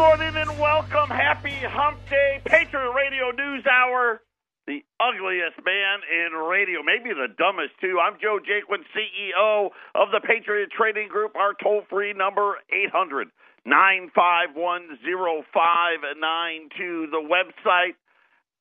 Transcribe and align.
morning 0.00 0.32
and 0.34 0.58
welcome. 0.58 1.10
Happy 1.10 1.52
Hump 1.60 1.98
Day, 2.08 2.40
Patriot 2.46 2.90
Radio 2.96 3.32
News 3.36 3.66
Hour. 3.68 4.22
The 4.66 4.82
ugliest 4.98 5.58
man 5.62 6.00
in 6.08 6.32
radio, 6.32 6.82
maybe 6.82 7.12
the 7.12 7.28
dumbest 7.36 7.78
too. 7.82 8.00
I'm 8.00 8.16
Joe 8.16 8.38
Jaquin, 8.40 8.80
CEO 8.96 9.68
of 9.94 10.10
the 10.10 10.20
Patriot 10.24 10.70
Trading 10.72 11.08
Group. 11.08 11.36
Our 11.36 11.52
toll 11.62 11.82
free 11.90 12.14
number 12.14 12.56
800 12.72 13.28
951 13.66 14.96
0592. 15.04 17.08
The 17.10 17.20
website 17.20 17.96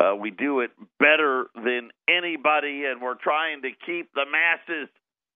Uh, 0.00 0.14
we 0.14 0.30
do 0.30 0.60
it 0.60 0.70
better 0.98 1.46
than 1.54 1.90
anybody, 2.08 2.84
and 2.84 3.02
we're 3.02 3.18
trying 3.18 3.62
to 3.62 3.70
keep 3.84 4.12
the 4.14 4.24
masses 4.30 4.88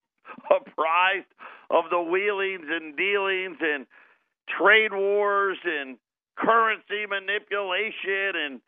apprised 0.51 1.27
of 1.71 1.85
the 1.91 2.01
wheelings 2.01 2.67
and 2.69 2.97
dealings 2.97 3.59
and 3.61 3.87
trade 4.47 4.93
wars 4.93 5.59
and 5.65 5.97
currency 6.37 7.07
manipulation 7.09 8.39
and 8.39 8.61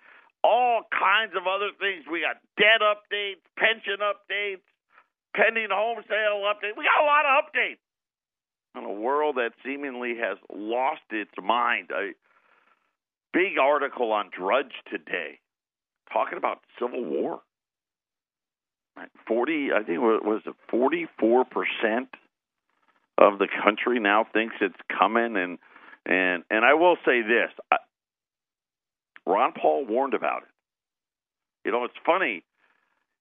all 0.42 0.82
kinds 0.90 1.32
of 1.36 1.46
other 1.46 1.70
things. 1.78 2.04
We 2.10 2.20
got 2.20 2.42
debt 2.58 2.82
updates, 2.82 3.42
pension 3.56 4.02
updates, 4.02 4.66
pending 5.34 5.70
home 5.70 6.02
sale 6.08 6.42
updates. 6.42 6.76
We 6.76 6.84
got 6.84 7.02
a 7.02 7.06
lot 7.06 7.24
of 7.24 7.44
updates 7.44 7.82
in 8.76 8.84
a 8.84 8.92
world 8.92 9.36
that 9.36 9.52
seemingly 9.64 10.16
has 10.20 10.38
lost 10.52 11.06
its 11.10 11.30
mind. 11.42 11.90
A 11.90 12.12
big 13.32 13.58
article 13.60 14.12
on 14.12 14.30
Drudge 14.36 14.74
today 14.90 15.38
talking 16.12 16.38
about 16.38 16.60
Civil 16.78 17.04
War. 17.04 17.40
Forty, 19.26 19.70
I 19.74 19.78
think 19.82 19.98
it 19.98 19.98
was 19.98 20.42
it 20.46 20.54
forty-four 20.70 21.46
percent 21.46 22.08
of 23.18 23.38
the 23.38 23.48
country 23.64 23.98
now 23.98 24.24
thinks 24.32 24.54
it's 24.60 24.74
coming, 24.96 25.36
and 25.36 25.58
and 26.06 26.44
and 26.48 26.64
I 26.64 26.74
will 26.74 26.96
say 27.04 27.22
this: 27.22 27.50
I, 27.72 27.76
Ron 29.26 29.52
Paul 29.52 29.86
warned 29.86 30.14
about 30.14 30.42
it. 30.42 30.48
You 31.64 31.72
know, 31.72 31.84
it's 31.84 31.94
funny. 32.06 32.44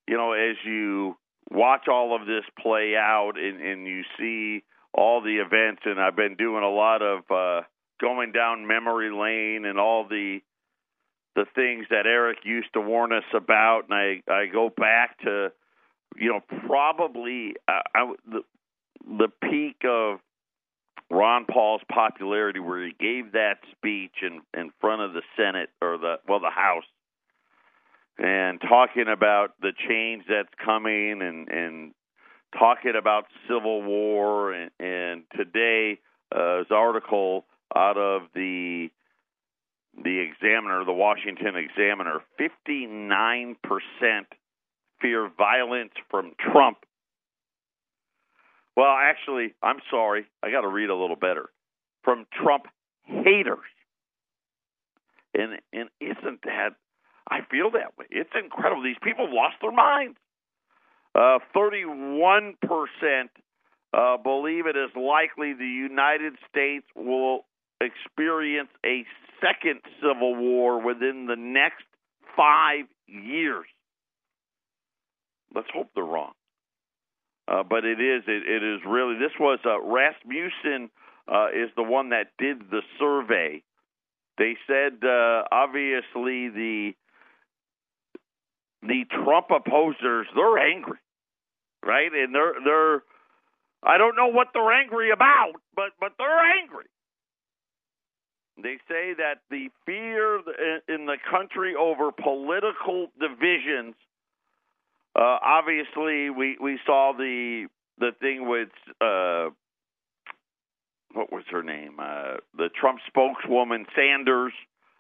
You 0.07 0.17
know, 0.17 0.33
as 0.33 0.57
you 0.63 1.17
watch 1.49 1.87
all 1.87 2.15
of 2.15 2.27
this 2.27 2.43
play 2.61 2.93
out, 2.95 3.33
and, 3.37 3.61
and 3.61 3.87
you 3.87 4.03
see 4.19 4.63
all 4.93 5.21
the 5.21 5.37
events, 5.37 5.81
and 5.85 5.99
I've 5.99 6.15
been 6.15 6.35
doing 6.35 6.63
a 6.63 6.69
lot 6.69 7.01
of 7.01 7.19
uh, 7.31 7.61
going 7.99 8.31
down 8.31 8.67
memory 8.67 9.11
lane 9.11 9.65
and 9.65 9.79
all 9.79 10.05
the 10.07 10.39
the 11.35 11.45
things 11.55 11.87
that 11.89 12.05
Eric 12.05 12.39
used 12.43 12.73
to 12.73 12.81
warn 12.81 13.11
us 13.11 13.23
about, 13.33 13.83
and 13.89 13.93
I 13.93 14.21
I 14.31 14.45
go 14.47 14.69
back 14.69 15.19
to 15.21 15.51
you 16.15 16.29
know 16.29 16.41
probably 16.67 17.55
uh, 17.67 17.81
I, 17.95 18.13
the 18.29 18.41
the 19.05 19.29
peak 19.49 19.77
of 19.87 20.19
Ron 21.09 21.45
Paul's 21.45 21.81
popularity, 21.91 22.59
where 22.59 22.85
he 22.85 22.93
gave 22.99 23.33
that 23.33 23.57
speech 23.71 24.15
in 24.21 24.41
in 24.59 24.71
front 24.79 25.01
of 25.01 25.13
the 25.13 25.21
Senate 25.35 25.69
or 25.81 25.97
the 25.97 26.15
well 26.27 26.39
the 26.39 26.49
House, 26.49 26.85
and 28.17 28.61
talking 28.61 29.07
about 29.07 29.53
the 29.61 29.71
change 29.87 30.25
that's 30.29 30.53
coming, 30.63 31.21
and 31.21 31.49
and 31.49 31.93
talking 32.57 32.93
about 32.97 33.25
Civil 33.47 33.81
War, 33.81 34.53
and, 34.53 34.71
and 34.79 35.23
today 35.35 35.99
uh, 36.31 36.59
his 36.59 36.67
article 36.71 37.45
out 37.75 37.97
of 37.97 38.23
the 38.35 38.89
the 40.01 40.19
Examiner, 40.19 40.83
the 40.85 40.93
Washington 40.93 41.55
Examiner, 41.55 42.21
59% 42.39 43.55
fear 45.01 45.29
violence 45.37 45.93
from 46.09 46.31
Trump. 46.39 46.77
Well, 48.75 48.95
actually, 48.99 49.53
I'm 49.61 49.79
sorry. 49.91 50.25
I 50.41 50.49
got 50.49 50.61
to 50.61 50.67
read 50.67 50.89
a 50.89 50.95
little 50.95 51.15
better. 51.15 51.49
From 52.03 52.25
Trump 52.33 52.65
haters. 53.03 53.59
And 55.35 55.59
and 55.71 55.89
isn't 55.99 56.41
that 56.43 56.75
I 57.29 57.39
feel 57.49 57.71
that 57.71 57.97
way. 57.97 58.05
It's 58.09 58.29
incredible. 58.35 58.83
These 58.83 58.97
people 59.01 59.25
have 59.25 59.33
lost 59.33 59.55
their 59.61 59.71
minds. 59.71 60.17
Uh, 61.15 61.39
31% 61.55 62.53
uh, 63.93 64.17
believe 64.17 64.65
it 64.65 64.75
is 64.75 64.89
likely 64.95 65.53
the 65.53 65.65
United 65.65 66.33
States 66.49 66.85
will 66.95 67.45
experience 67.79 68.69
a 68.85 69.05
second 69.43 69.81
civil 70.01 70.35
war 70.35 70.81
within 70.81 71.27
the 71.27 71.35
next 71.35 71.83
five 72.35 72.85
years. 73.07 73.65
Let's 75.53 75.67
hope 75.73 75.89
they're 75.93 76.03
wrong. 76.03 76.33
Uh, 77.47 77.63
but 77.63 77.83
it 77.83 77.99
is 77.99 78.23
it, 78.25 78.43
it 78.47 78.63
is 78.63 78.79
really 78.87 79.15
this 79.19 79.33
was 79.39 79.59
uh, 79.65 79.79
Rasmussen 79.81 80.89
uh, 81.27 81.47
is 81.49 81.69
the 81.75 81.83
one 81.83 82.09
that 82.09 82.27
did 82.39 82.69
the 82.71 82.81
survey. 82.99 83.61
They 84.37 84.55
said 84.65 85.03
uh, 85.03 85.43
obviously 85.51 86.49
the 86.49 86.93
the 88.81 89.03
Trump 89.11 89.47
opposers 89.51 90.27
they're 90.35 90.57
angry, 90.57 90.99
right? 91.85 92.11
And 92.13 92.33
they're 92.33 92.53
they're 92.63 93.03
I 93.83 93.97
don't 93.97 94.15
know 94.15 94.27
what 94.27 94.47
they're 94.53 94.71
angry 94.71 95.11
about, 95.11 95.53
but 95.75 95.91
but 95.99 96.13
they're 96.17 96.61
angry. 96.61 96.85
They 98.61 98.77
say 98.87 99.13
that 99.17 99.39
the 99.49 99.69
fear 99.85 100.37
in 100.87 101.05
the 101.05 101.17
country 101.29 101.73
over 101.75 102.11
political 102.11 103.07
divisions. 103.19 103.95
Uh, 105.15 105.37
obviously, 105.43 106.29
we 106.29 106.57
we 106.61 106.79
saw 106.85 107.13
the 107.17 107.67
the 107.97 108.11
thing 108.19 108.47
with 108.47 108.69
uh, 109.01 109.49
what 111.13 111.31
was 111.31 111.43
her 111.51 111.63
name? 111.63 111.97
Uh, 111.99 112.37
the 112.57 112.69
Trump 112.79 112.99
spokeswoman 113.07 113.85
Sanders 113.95 114.53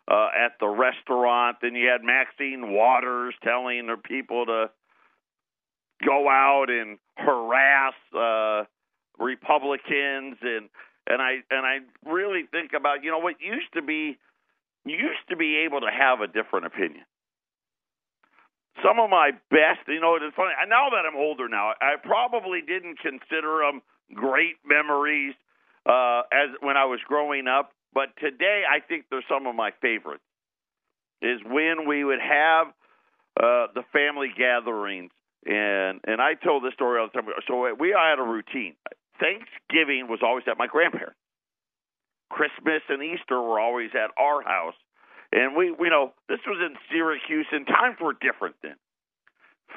uh, 0.07 0.29
at 0.35 0.53
the 0.59 0.67
restaurant. 0.67 1.57
Then 1.61 1.75
you 1.75 1.89
had 1.89 2.03
Maxine 2.03 2.71
Waters 2.71 3.35
telling 3.43 3.87
her 3.87 3.97
people 3.97 4.45
to 4.45 4.69
go 6.05 6.29
out 6.29 6.69
and 6.69 6.97
harass 7.17 7.93
uh, 8.15 8.65
Republicans 9.19 10.37
and 10.41 10.69
and 11.07 11.21
I 11.21 11.43
and 11.49 11.65
I 11.65 11.79
really 12.09 12.43
think 12.51 12.71
about 12.73 13.03
you 13.03 13.11
know 13.11 13.19
what 13.19 13.35
used 13.41 13.73
to 13.73 13.81
be 13.81 14.17
used 14.85 15.23
to 15.29 15.35
be 15.35 15.63
able 15.65 15.81
to 15.81 15.91
have 15.91 16.21
a 16.21 16.27
different 16.27 16.65
opinion. 16.65 17.05
Some 18.83 18.99
of 18.99 19.09
my 19.09 19.31
best, 19.51 19.87
you 19.87 20.01
know, 20.01 20.15
it's 20.15 20.35
funny. 20.35 20.51
Now 20.67 20.89
that 20.89 21.05
I'm 21.07 21.15
older 21.15 21.47
now, 21.47 21.73
I 21.79 21.95
probably 22.01 22.59
didn't 22.61 22.99
consider 22.99 23.61
them 23.63 23.81
great 24.13 24.55
memories 24.65 25.35
uh, 25.85 26.23
as 26.33 26.49
when 26.61 26.75
I 26.75 26.85
was 26.85 26.99
growing 27.07 27.47
up. 27.47 27.71
But 27.93 28.09
today, 28.19 28.63
I 28.69 28.79
think 28.79 29.05
they're 29.09 29.23
some 29.29 29.45
of 29.45 29.55
my 29.55 29.71
favorites. 29.81 30.23
Is 31.21 31.39
when 31.45 31.87
we 31.87 32.03
would 32.03 32.19
have 32.19 32.67
uh, 33.39 33.67
the 33.73 33.83
family 33.93 34.29
gatherings, 34.35 35.11
and 35.45 36.01
and 36.03 36.19
I 36.19 36.33
told 36.33 36.63
this 36.63 36.73
story 36.73 36.99
all 36.99 37.07
the 37.13 37.21
time. 37.21 37.29
So 37.47 37.73
we 37.79 37.89
had 37.89 38.19
a 38.19 38.23
routine. 38.23 38.75
Thanksgiving 39.23 40.11
was 40.11 40.19
always 40.19 40.43
at 40.51 40.57
my 40.59 40.67
grandparents. 40.67 41.15
Christmas 42.29 42.83
and 42.89 42.99
Easter 42.99 43.39
were 43.39 43.59
always 43.59 43.91
at 43.95 44.11
our 44.19 44.43
house. 44.43 44.75
And 45.31 45.55
we, 45.55 45.71
we 45.71 45.89
know 45.89 46.11
this 46.27 46.43
was 46.45 46.59
in 46.59 46.75
Syracuse, 46.91 47.47
and 47.51 47.65
times 47.65 47.97
were 48.03 48.13
different 48.13 48.55
then. 48.61 48.75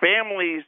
Families 0.03 0.65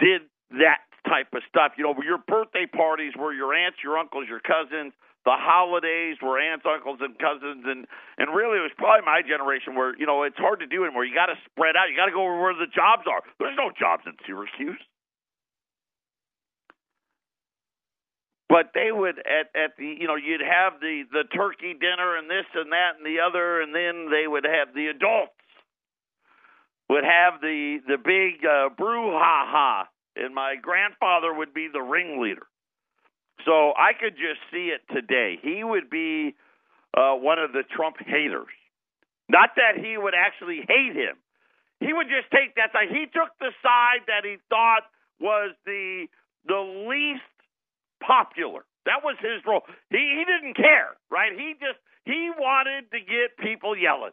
did 0.00 0.22
that 0.58 0.82
type 1.06 1.28
of 1.36 1.42
stuff. 1.48 1.76
You 1.76 1.84
know, 1.84 1.94
your 2.02 2.18
birthday 2.18 2.66
parties 2.66 3.12
were 3.14 3.32
your 3.32 3.52
aunts, 3.52 3.78
your 3.84 3.98
uncles, 3.98 4.26
your 4.26 4.40
cousins. 4.40 4.96
The 5.24 5.36
holidays 5.36 6.16
were 6.20 6.40
aunts, 6.40 6.64
uncles, 6.66 6.98
and 7.00 7.16
cousins, 7.16 7.64
and 7.64 7.88
and 8.18 8.28
really 8.36 8.60
it 8.60 8.66
was 8.66 8.76
probably 8.76 9.06
my 9.08 9.24
generation 9.24 9.72
where 9.72 9.96
you 9.96 10.04
know 10.04 10.24
it's 10.24 10.36
hard 10.36 10.60
to 10.60 10.68
do 10.68 10.84
anymore. 10.84 11.04
You 11.08 11.16
got 11.16 11.32
to 11.32 11.38
spread 11.48 11.80
out. 11.80 11.88
You 11.88 11.96
got 11.96 12.12
to 12.12 12.16
go 12.16 12.28
where 12.28 12.52
the 12.52 12.68
jobs 12.68 13.08
are. 13.08 13.24
There's 13.40 13.56
no 13.56 13.72
jobs 13.72 14.04
in 14.04 14.12
Syracuse. 14.28 14.84
But 18.48 18.70
they 18.74 18.92
would 18.92 19.18
at 19.18 19.48
at 19.54 19.76
the 19.78 19.86
you 19.86 20.06
know 20.06 20.16
you'd 20.16 20.40
have 20.40 20.80
the 20.80 21.04
the 21.12 21.24
turkey 21.34 21.74
dinner 21.74 22.16
and 22.16 22.28
this 22.28 22.46
and 22.54 22.72
that 22.72 22.96
and 22.96 23.06
the 23.06 23.20
other 23.20 23.60
and 23.60 23.74
then 23.74 24.10
they 24.10 24.26
would 24.26 24.44
have 24.44 24.74
the 24.74 24.88
adults 24.88 25.32
would 26.88 27.04
have 27.04 27.40
the 27.40 27.78
the 27.86 27.96
big 27.96 28.44
uh, 28.44 28.68
brouhaha. 28.70 29.84
And 30.16 30.32
my 30.32 30.54
grandfather 30.60 31.34
would 31.34 31.52
be 31.52 31.68
the 31.72 31.82
ringleader. 31.82 32.46
So 33.44 33.72
i 33.76 33.90
could 33.98 34.14
just 34.14 34.38
see 34.52 34.70
it 34.70 34.82
today. 34.94 35.38
He 35.42 35.64
would 35.64 35.90
be 35.90 36.34
uh 36.96 37.14
one 37.14 37.38
of 37.38 37.52
the 37.52 37.64
trump 37.74 37.96
haters. 37.98 38.52
Not 39.28 39.50
that 39.56 39.82
he 39.82 39.96
would 39.96 40.14
actually 40.14 40.60
hate 40.68 40.94
him. 40.94 41.16
He 41.80 41.92
would 41.92 42.06
just 42.06 42.30
take 42.30 42.54
that 42.56 42.72
side 42.72 42.88
he 42.90 43.06
took 43.06 43.34
the 43.40 43.50
side 43.62 44.06
that 44.06 44.24
he 44.24 44.36
thought 44.48 44.84
was 45.18 45.54
the 45.66 46.06
the 46.46 46.60
least 46.88 47.33
popular. 48.06 48.64
That 48.86 49.04
was 49.04 49.16
his 49.20 49.40
role. 49.46 49.62
He 49.90 49.98
he 50.18 50.24
didn't 50.28 50.56
care, 50.56 50.96
right? 51.10 51.32
He 51.32 51.54
just 51.60 51.80
he 52.04 52.30
wanted 52.38 52.90
to 52.92 53.00
get 53.00 53.36
people 53.40 53.76
yelling. 53.76 54.12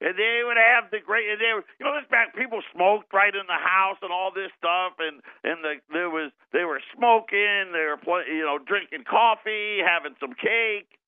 and 0.00 0.18
they 0.18 0.42
would 0.44 0.58
have 0.58 0.90
the 0.90 1.00
great. 1.00 1.30
And 1.30 1.40
they 1.40 1.52
were, 1.54 1.64
you 1.80 1.86
know, 1.86 1.94
this 1.96 2.08
back 2.10 2.36
people 2.36 2.60
smoked 2.74 3.12
right 3.14 3.34
in 3.34 3.46
the 3.46 3.60
house 3.62 3.98
and 4.02 4.12
all 4.12 4.32
this 4.34 4.50
stuff, 4.58 4.94
and 4.98 5.22
and 5.44 5.64
the 5.64 5.74
there 5.92 6.10
was 6.10 6.32
they 6.52 6.64
were 6.64 6.82
smoking, 6.96 7.72
they 7.72 7.86
were 7.86 8.00
play, 8.02 8.24
you 8.28 8.44
know 8.44 8.58
drinking 8.58 9.04
coffee, 9.08 9.80
having 9.80 10.16
some 10.20 10.34
cake, 10.34 10.98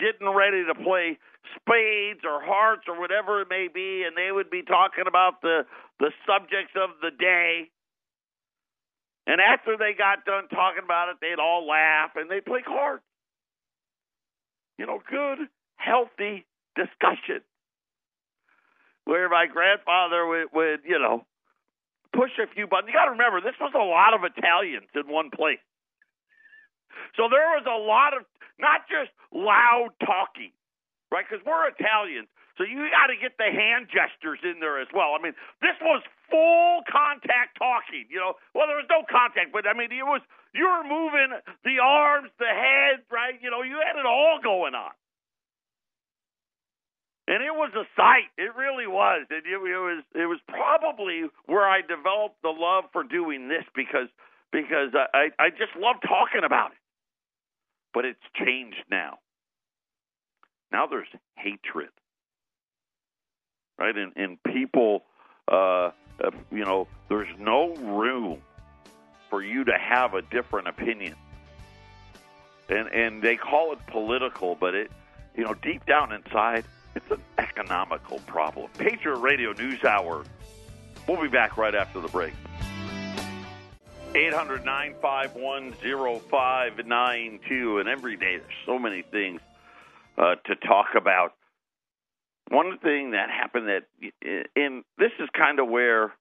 getting 0.00 0.28
ready 0.30 0.64
to 0.64 0.74
play 0.74 1.18
spades 1.58 2.22
or 2.24 2.40
hearts 2.40 2.84
or 2.88 3.00
whatever 3.00 3.42
it 3.42 3.48
may 3.50 3.68
be, 3.72 4.04
and 4.06 4.16
they 4.16 4.32
would 4.32 4.50
be 4.50 4.62
talking 4.62 5.04
about 5.08 5.42
the 5.42 5.66
the 6.00 6.12
subjects 6.26 6.74
of 6.78 6.90
the 7.02 7.10
day. 7.10 7.70
And 9.28 9.42
after 9.44 9.76
they 9.76 9.92
got 9.92 10.24
done 10.24 10.48
talking 10.48 10.82
about 10.82 11.10
it, 11.10 11.16
they'd 11.20 11.38
all 11.38 11.68
laugh 11.68 12.16
and 12.16 12.30
they'd 12.30 12.44
play 12.44 12.62
cards. 12.64 13.04
You 14.78 14.86
know, 14.86 15.02
good, 15.04 15.52
healthy 15.76 16.46
discussion 16.74 17.44
where 19.04 19.28
my 19.28 19.44
grandfather 19.44 20.24
would, 20.26 20.48
would 20.54 20.80
you 20.88 20.98
know, 20.98 21.26
push 22.16 22.32
a 22.40 22.48
few 22.54 22.66
buttons. 22.66 22.88
You 22.88 22.96
got 22.96 23.04
to 23.04 23.20
remember, 23.20 23.44
this 23.44 23.58
was 23.60 23.72
a 23.76 23.84
lot 23.84 24.16
of 24.16 24.24
Italians 24.24 24.88
in 24.96 25.04
one 25.12 25.28
place. 25.28 25.60
So 27.14 27.28
there 27.28 27.52
was 27.52 27.68
a 27.68 27.76
lot 27.76 28.16
of 28.16 28.24
not 28.58 28.88
just 28.88 29.12
loud 29.28 29.92
talking, 30.00 30.56
right? 31.12 31.24
Because 31.28 31.44
we're 31.44 31.68
Italians. 31.68 32.28
So 32.58 32.66
you 32.66 32.90
got 32.90 33.06
to 33.06 33.14
get 33.14 33.38
the 33.38 33.46
hand 33.54 33.86
gestures 33.86 34.42
in 34.42 34.58
there 34.58 34.82
as 34.82 34.90
well. 34.90 35.14
I 35.14 35.22
mean, 35.22 35.38
this 35.62 35.78
was 35.78 36.02
full 36.26 36.82
contact 36.90 37.54
talking. 37.54 38.10
You 38.10 38.18
know, 38.18 38.34
well, 38.52 38.66
there 38.66 38.76
was 38.76 38.90
no 38.90 39.06
contact, 39.06 39.54
but 39.54 39.62
I 39.64 39.78
mean, 39.78 39.94
it 39.94 40.02
was 40.02 40.20
you 40.50 40.66
were 40.66 40.82
moving 40.82 41.38
the 41.62 41.78
arms, 41.78 42.34
the 42.42 42.50
head, 42.50 43.06
right? 43.14 43.38
You 43.40 43.54
know, 43.54 43.62
you 43.62 43.78
had 43.78 43.94
it 43.94 44.04
all 44.04 44.42
going 44.42 44.74
on. 44.74 44.90
And 47.28 47.44
it 47.44 47.52
was 47.52 47.70
a 47.76 47.84
sight. 47.94 48.32
It 48.38 48.56
really 48.56 48.86
was. 48.86 49.26
It, 49.30 49.44
it, 49.44 49.60
was. 49.60 50.02
It 50.14 50.26
was 50.26 50.40
probably 50.48 51.28
where 51.44 51.68
I 51.68 51.82
developed 51.82 52.42
the 52.42 52.50
love 52.50 52.84
for 52.92 53.04
doing 53.04 53.48
this 53.48 53.64
because 53.76 54.08
because 54.50 54.96
I 54.96 55.28
I 55.38 55.50
just 55.50 55.76
love 55.76 55.96
talking 56.02 56.42
about 56.42 56.72
it. 56.72 56.82
But 57.92 58.06
it's 58.06 58.24
changed 58.34 58.82
now. 58.90 59.18
Now 60.72 60.86
there's 60.86 61.08
hatred, 61.36 61.92
right? 63.78 63.96
And 63.96 64.12
and 64.16 64.42
people, 64.42 65.04
uh, 65.50 65.56
uh, 65.56 65.90
you 66.50 66.64
know, 66.64 66.88
there's 67.08 67.28
no 67.38 67.74
room 67.74 68.42
for 69.30 69.42
you 69.42 69.64
to 69.64 69.78
have 69.78 70.14
a 70.14 70.22
different 70.22 70.68
opinion. 70.68 71.14
And 72.68 72.88
and 72.88 73.22
they 73.22 73.36
call 73.36 73.72
it 73.72 73.78
political, 73.86 74.54
but 74.54 74.74
it, 74.74 74.90
you 75.36 75.44
know, 75.44 75.54
deep 75.54 75.86
down 75.86 76.12
inside 76.12 76.64
it's 76.94 77.10
an 77.10 77.22
economical 77.38 78.18
problem. 78.20 78.70
Patriot 78.76 79.18
Radio 79.18 79.52
News 79.52 79.84
Hour. 79.84 80.24
We'll 81.06 81.22
be 81.22 81.28
back 81.28 81.56
right 81.56 81.74
after 81.74 82.00
the 82.00 82.08
break. 82.08 82.34
800 84.14 84.64
951 84.64 85.74
0592. 85.74 87.78
And 87.78 87.88
every 87.88 88.16
day 88.16 88.38
there's 88.38 88.52
so 88.66 88.78
many 88.78 89.02
things 89.02 89.40
uh, 90.16 90.36
to 90.46 90.56
talk 90.56 90.94
about. 90.96 91.34
One 92.50 92.78
thing 92.78 93.12
that 93.12 93.28
happened 93.30 93.68
that, 93.68 93.84
and 94.56 94.84
this 94.96 95.12
is 95.20 95.28
kind 95.36 95.60
of 95.60 95.68
where 95.68 96.14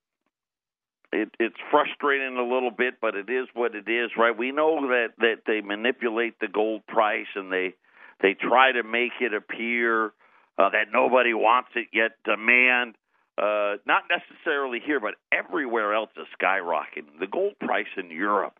it, 1.13 1.29
it's 1.39 1.55
frustrating 1.71 2.37
a 2.37 2.43
little 2.43 2.71
bit, 2.71 2.95
but 3.01 3.15
it 3.15 3.29
is 3.29 3.47
what 3.53 3.75
it 3.75 3.89
is, 3.89 4.11
right? 4.17 4.37
We 4.37 4.51
know 4.51 4.87
that, 4.87 5.13
that 5.19 5.43
they 5.45 5.61
manipulate 5.61 6.39
the 6.39 6.47
gold 6.47 6.85
price 6.87 7.27
and 7.35 7.51
they 7.51 7.75
they 8.19 8.33
try 8.33 8.71
to 8.71 8.81
make 8.81 9.11
it 9.21 9.31
appear 9.33 10.07
uh, 10.57 10.69
that 10.69 10.87
nobody 10.91 11.33
wants 11.33 11.69
it 11.75 11.87
yet 11.93 12.13
demand. 12.25 12.95
Uh, 13.37 13.77
not 13.85 14.03
necessarily 14.09 14.79
here, 14.83 14.99
but 14.99 15.13
everywhere 15.31 15.93
else 15.93 16.09
is 16.17 16.25
skyrocketing. 16.41 17.19
The 17.19 17.27
gold 17.27 17.53
price 17.59 17.85
in 17.95 18.09
Europe, 18.09 18.55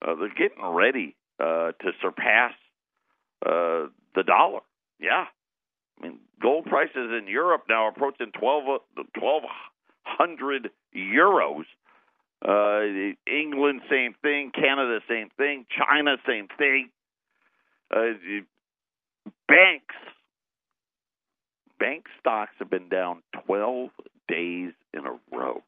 uh, 0.00 0.14
they're 0.14 0.30
getting 0.30 0.64
ready 0.64 1.14
uh, 1.38 1.72
to 1.72 1.92
surpass 2.00 2.52
uh, 3.44 3.92
the 4.14 4.22
dollar. 4.26 4.60
Yeah. 4.98 5.26
I 5.98 6.06
mean, 6.06 6.18
gold 6.40 6.66
prices 6.66 7.10
in 7.18 7.26
Europe 7.28 7.64
now 7.68 7.88
approaching 7.88 8.32
12, 8.38 8.64
1,200 8.94 10.70
euros. 10.96 11.64
Uh, 12.46 13.14
England, 13.26 13.80
same 13.90 14.14
thing. 14.20 14.50
Canada, 14.54 15.00
same 15.08 15.30
thing. 15.36 15.66
China, 15.70 16.16
same 16.26 16.48
thing. 16.58 16.90
Uh, 17.94 18.12
banks 19.48 19.94
bank 21.78 22.04
stocks 22.20 22.52
have 22.58 22.70
been 22.70 22.88
down 22.88 23.22
12 23.46 23.90
days 24.28 24.72
in 24.92 25.06
a 25.06 25.36
row. 25.36 25.62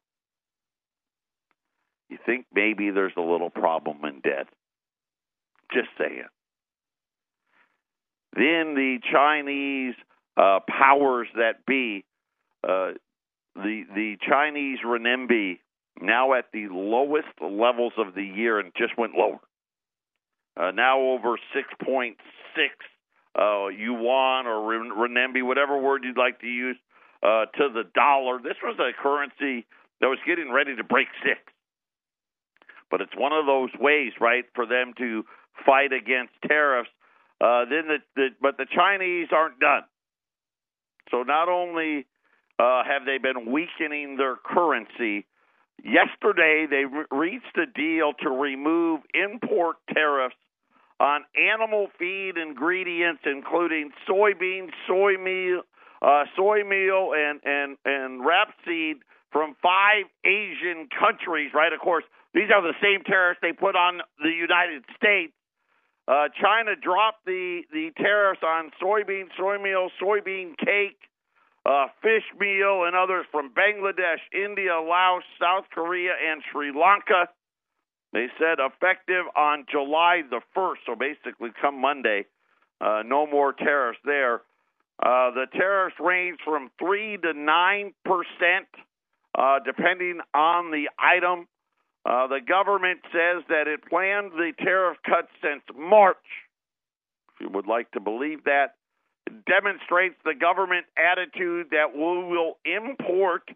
You 2.09 2.17
think 2.25 2.45
maybe 2.53 2.89
there's 2.89 3.13
a 3.17 3.21
little 3.21 3.49
problem 3.49 3.97
in 4.05 4.21
debt. 4.21 4.47
Just 5.73 5.89
saying. 5.97 6.23
Then 8.33 8.75
the 8.75 8.99
Chinese 9.11 9.95
uh, 10.37 10.59
powers 10.67 11.27
that 11.35 11.65
be, 11.65 12.05
uh, 12.63 12.91
the 13.55 13.83
the 13.95 14.17
Chinese 14.27 14.79
renminbi 14.85 15.59
now 15.99 16.33
at 16.33 16.45
the 16.53 16.67
lowest 16.69 17.27
levels 17.41 17.93
of 17.97 18.13
the 18.13 18.23
year 18.23 18.59
and 18.59 18.71
just 18.77 18.97
went 18.97 19.13
lower. 19.15 19.39
Uh, 20.55 20.71
now 20.71 20.99
over 20.99 21.37
6.6 21.55 22.15
uh, 23.37 23.67
yuan 23.67 24.47
or 24.47 24.61
renminbi, 24.71 25.43
whatever 25.43 25.79
word 25.79 26.03
you'd 26.03 26.17
like 26.17 26.39
to 26.41 26.47
use, 26.47 26.77
uh, 27.23 27.45
to 27.57 27.69
the 27.73 27.83
dollar. 27.93 28.39
This 28.41 28.57
was 28.63 28.77
a 28.79 28.91
currency 29.01 29.65
that 30.01 30.07
was 30.07 30.19
getting 30.25 30.51
ready 30.51 30.75
to 30.75 30.83
break 30.83 31.07
six. 31.23 31.39
But 32.89 33.01
it's 33.01 33.15
one 33.15 33.33
of 33.33 33.45
those 33.45 33.69
ways, 33.79 34.13
right, 34.19 34.45
for 34.55 34.65
them 34.65 34.93
to 34.97 35.23
fight 35.65 35.91
against 35.91 36.33
tariffs. 36.47 36.89
Uh, 37.41 37.65
then 37.65 37.87
the, 37.87 37.97
the 38.15 38.27
but 38.41 38.57
the 38.57 38.65
Chinese 38.73 39.27
aren't 39.31 39.59
done. 39.59 39.83
So 41.11 41.23
not 41.23 41.49
only 41.49 42.05
uh, 42.59 42.83
have 42.83 43.05
they 43.05 43.17
been 43.17 43.51
weakening 43.51 44.17
their 44.17 44.35
currency, 44.35 45.25
yesterday 45.83 46.65
they 46.69 46.85
re- 46.85 47.05
reached 47.11 47.57
a 47.57 47.65
deal 47.65 48.13
to 48.21 48.29
remove 48.29 49.01
import 49.13 49.77
tariffs 49.93 50.35
on 50.99 51.21
animal 51.37 51.87
feed 51.99 52.37
ingredients, 52.37 53.21
including 53.25 53.91
soybeans, 54.09 54.71
soy 54.87 55.17
meal, 55.17 55.61
uh, 56.01 56.23
soy 56.35 56.63
meal, 56.63 57.11
and 57.15 57.39
and 57.45 57.77
and 57.85 58.21
rapeseed 58.21 59.01
from 59.31 59.55
five 59.61 60.05
Asian 60.25 60.89
countries. 60.99 61.51
Right, 61.53 61.73
of 61.73 61.79
course, 61.79 62.03
these 62.33 62.49
are 62.53 62.61
the 62.61 62.73
same 62.81 63.03
tariffs 63.03 63.39
they 63.41 63.53
put 63.53 63.75
on 63.75 64.01
the 64.21 64.29
United 64.29 64.83
States. 64.95 65.33
Uh, 66.07 66.29
China 66.41 66.75
dropped 66.75 67.25
the 67.25 67.63
the 67.71 67.91
tariffs 67.97 68.41
on 68.41 68.71
soybean, 68.81 69.25
soy 69.37 69.57
meal, 69.57 69.89
soybean 70.01 70.57
cake, 70.57 70.99
uh, 71.65 71.87
fish 72.01 72.23
meal, 72.39 72.85
and 72.85 72.95
others 72.95 73.25
from 73.29 73.51
Bangladesh, 73.53 74.23
India, 74.33 74.79
Laos, 74.79 75.23
South 75.39 75.65
Korea, 75.73 76.11
and 76.31 76.41
Sri 76.51 76.71
Lanka. 76.71 77.27
They 78.13 78.27
said 78.39 78.59
effective 78.59 79.25
on 79.35 79.65
July 79.69 80.21
the 80.29 80.39
1st, 80.55 80.77
so 80.85 80.95
basically 80.95 81.49
come 81.61 81.81
Monday, 81.81 82.25
uh, 82.79 83.03
no 83.05 83.27
more 83.27 83.51
tariffs 83.51 83.99
there. 84.05 84.43
Uh, 85.03 85.31
the 85.31 85.45
tariffs 85.51 85.97
range 85.99 86.39
from 86.45 86.71
3 86.79 87.17
to 87.17 87.33
9 87.33 87.93
percent, 88.05 88.67
uh, 89.37 89.59
depending 89.65 90.19
on 90.33 90.71
the 90.71 90.89
item. 90.97 91.47
Uh, 92.07 92.27
the 92.27 92.39
government 92.39 93.01
says 93.11 93.43
that 93.49 93.67
it 93.67 93.83
planned 93.89 94.31
the 94.31 94.53
tariff 94.63 94.97
cuts 95.05 95.27
since 95.41 95.61
March. 95.77 96.15
If 97.35 97.41
you 97.41 97.49
would 97.49 97.67
like 97.67 97.91
to 97.91 97.99
believe 97.99 98.45
that, 98.45 98.75
it 99.25 99.43
demonstrates 99.45 100.15
the 100.23 100.33
government 100.33 100.85
attitude 100.95 101.67
that 101.71 101.93
we 101.93 101.99
will 101.99 102.57
import 102.65 103.49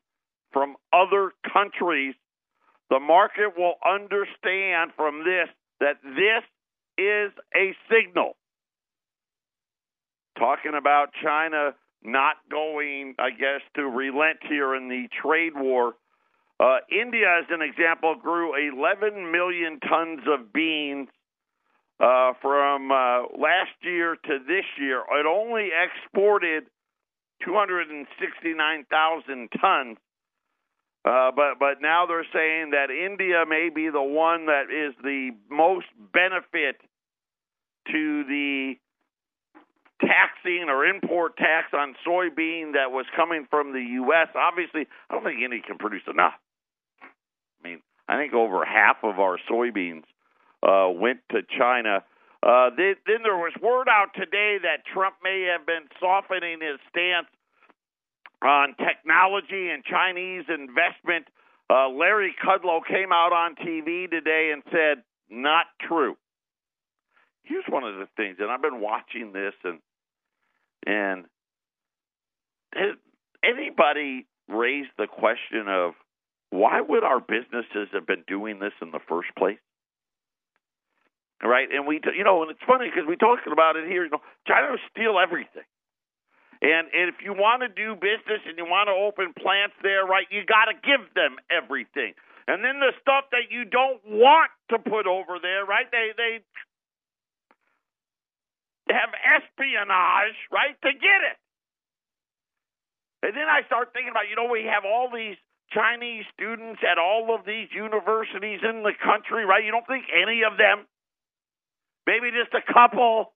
from 0.52 0.76
other 0.92 1.32
countries 1.54 2.14
the 2.92 3.00
market 3.00 3.58
will 3.58 3.76
understand 3.88 4.92
from 4.98 5.24
this 5.24 5.48
that 5.80 5.96
this 6.04 6.44
is 6.98 7.32
a 7.56 7.74
signal. 7.90 8.36
Talking 10.38 10.74
about 10.78 11.12
China 11.24 11.74
not 12.04 12.36
going, 12.52 13.16
I 13.18 13.30
guess, 13.30 13.62
to 13.76 13.84
relent 13.84 14.40
here 14.48 14.76
in 14.76 14.90
the 14.90 15.08
trade 15.24 15.54
war. 15.56 15.94
Uh, 16.62 16.78
India, 16.92 17.40
as 17.42 17.48
an 17.50 17.64
example, 17.64 18.14
grew 18.22 18.54
11 18.54 19.32
million 19.32 19.80
tons 19.80 20.20
of 20.28 20.54
beans 20.54 21.08
uh, 22.00 22.34
from 22.40 22.92
uh, 22.92 23.24
last 23.36 23.74
year 23.82 24.16
to 24.16 24.38
this 24.48 24.66
year. 24.80 25.00
It 25.00 25.26
only 25.26 25.72
exported 25.74 26.66
269,000 27.44 29.50
tons. 29.60 29.98
Uh, 31.04 31.32
but 31.36 31.58
but 31.60 31.82
now 31.82 32.06
they're 32.06 32.28
saying 32.32 32.70
that 32.78 32.92
India 32.92 33.44
may 33.50 33.70
be 33.74 33.90
the 33.90 34.04
one 34.04 34.46
that 34.46 34.70
is 34.70 34.94
the 35.02 35.32
most 35.50 35.88
benefit 36.14 36.80
to 37.88 38.24
the 38.26 38.76
taxing 40.00 40.70
or 40.70 40.86
import 40.86 41.36
tax 41.38 41.74
on 41.74 41.96
soybean 42.08 42.74
that 42.74 42.92
was 42.92 43.08
coming 43.16 43.48
from 43.50 43.74
the 43.74 43.82
U.S. 44.06 44.28
Obviously, 44.36 44.86
I 45.10 45.16
don't 45.16 45.24
think 45.24 45.42
any 45.44 45.60
can 45.66 45.80
produce 45.80 46.04
enough. 46.08 46.36
I 48.12 48.18
think 48.18 48.34
over 48.34 48.66
half 48.66 48.98
of 49.04 49.20
our 49.20 49.38
soybeans 49.50 50.04
uh, 50.62 50.92
went 50.92 51.22
to 51.32 51.44
China. 51.58 52.04
Uh, 52.44 52.70
then, 52.76 52.96
then 53.08 53.24
there 53.24 53.38
was 53.38 53.54
word 53.62 53.88
out 53.88 54.10
today 54.14 54.58
that 54.64 54.84
Trump 54.94 55.16
may 55.24 55.48
have 55.56 55.66
been 55.66 55.88
softening 55.98 56.60
his 56.60 56.78
stance 56.90 57.28
on 58.44 58.76
technology 58.76 59.70
and 59.70 59.86
Chinese 59.86 60.44
investment. 60.50 61.28
Uh, 61.70 61.88
Larry 61.88 62.36
Kudlow 62.44 62.82
came 62.86 63.14
out 63.14 63.32
on 63.32 63.56
TV 63.56 64.10
today 64.10 64.52
and 64.52 64.62
said, 64.72 65.04
not 65.30 65.68
true. 65.88 66.18
Here's 67.44 67.64
one 67.70 67.84
of 67.84 67.96
the 67.96 68.08
things, 68.18 68.38
and 68.40 68.52
I've 68.52 68.62
been 68.62 68.82
watching 68.82 69.32
this, 69.32 69.54
and 69.64 69.80
and 70.86 71.26
anybody 73.44 74.26
raised 74.50 74.92
the 74.98 75.08
question 75.08 75.68
of 75.68 75.94
why 76.52 76.82
would 76.82 77.04
our 77.04 77.20
businesses 77.20 77.88
have 77.94 78.06
been 78.06 78.24
doing 78.28 78.60
this 78.60 78.76
in 78.82 78.92
the 78.92 79.00
first 79.08 79.30
place? 79.40 79.60
Right, 81.42 81.68
and 81.74 81.88
we, 81.88 82.00
you 82.16 82.24
know, 82.24 82.44
and 82.44 82.52
it's 82.52 82.62
funny 82.68 82.86
because 82.86 83.10
we're 83.10 83.18
talking 83.18 83.52
about 83.52 83.76
it 83.76 83.90
here. 83.90 84.06
You 84.06 84.14
know, 84.14 84.22
China 84.46 84.78
steal 84.94 85.18
everything. 85.18 85.66
And, 86.62 86.86
and 86.94 87.10
if 87.10 87.18
you 87.26 87.34
want 87.34 87.66
to 87.66 87.70
do 87.74 87.98
business 87.98 88.46
and 88.46 88.54
you 88.54 88.70
want 88.70 88.86
to 88.86 88.94
open 88.94 89.34
plants 89.34 89.74
there, 89.82 90.06
right, 90.06 90.30
you 90.30 90.46
got 90.46 90.70
to 90.70 90.78
give 90.78 91.02
them 91.18 91.42
everything. 91.50 92.14
And 92.46 92.62
then 92.62 92.78
the 92.78 92.94
stuff 93.02 93.34
that 93.34 93.50
you 93.50 93.66
don't 93.66 93.98
want 94.06 94.54
to 94.70 94.78
put 94.78 95.10
over 95.10 95.42
there, 95.42 95.66
right? 95.66 95.90
They 95.90 96.14
they 96.14 96.46
have 98.94 99.10
espionage, 99.18 100.38
right, 100.54 100.78
to 100.86 100.92
get 100.94 101.22
it. 101.34 101.38
And 103.26 103.34
then 103.34 103.50
I 103.50 103.66
start 103.66 103.94
thinking 103.94 104.14
about, 104.14 104.30
you 104.30 104.36
know, 104.36 104.46
we 104.46 104.70
have 104.70 104.86
all 104.86 105.10
these 105.10 105.38
Chinese 105.72 106.28
students 106.36 106.84
at 106.84 107.00
all 107.00 107.34
of 107.34 107.46
these 107.48 107.72
universities 107.72 108.60
in 108.64 108.84
the 108.84 108.94
country, 109.00 109.46
right? 109.46 109.64
You 109.64 109.72
don't 109.72 109.88
think 109.88 110.06
any 110.12 110.44
of 110.44 110.60
them, 110.60 110.86
maybe 112.06 112.32
just 112.32 112.52
a 112.52 112.62
couple, 112.62 113.34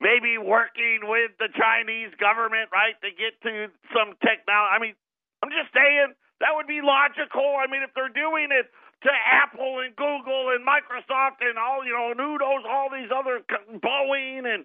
maybe 0.00 0.38
working 0.38 1.04
with 1.04 1.34
the 1.38 1.50
Chinese 1.50 2.14
government, 2.18 2.70
right, 2.70 2.94
to 3.02 3.10
get 3.10 3.34
to 3.42 3.68
some 3.90 4.14
technology. 4.22 4.70
I 4.70 4.78
mean, 4.78 4.94
I'm 5.42 5.50
just 5.50 5.74
saying 5.74 6.14
that 6.40 6.54
would 6.54 6.70
be 6.70 6.80
logical. 6.80 7.58
I 7.58 7.66
mean, 7.66 7.82
if 7.82 7.90
they're 7.92 8.14
doing 8.14 8.48
it 8.54 8.70
to 9.02 9.10
Apple 9.10 9.80
and 9.80 9.96
Google 9.96 10.52
and 10.54 10.62
Microsoft 10.62 11.40
and 11.40 11.58
all, 11.58 11.84
you 11.84 11.92
know, 11.92 12.12
Nudos, 12.14 12.64
all 12.68 12.88
these 12.92 13.10
other 13.10 13.42
Boeing 13.80 14.46
and 14.46 14.64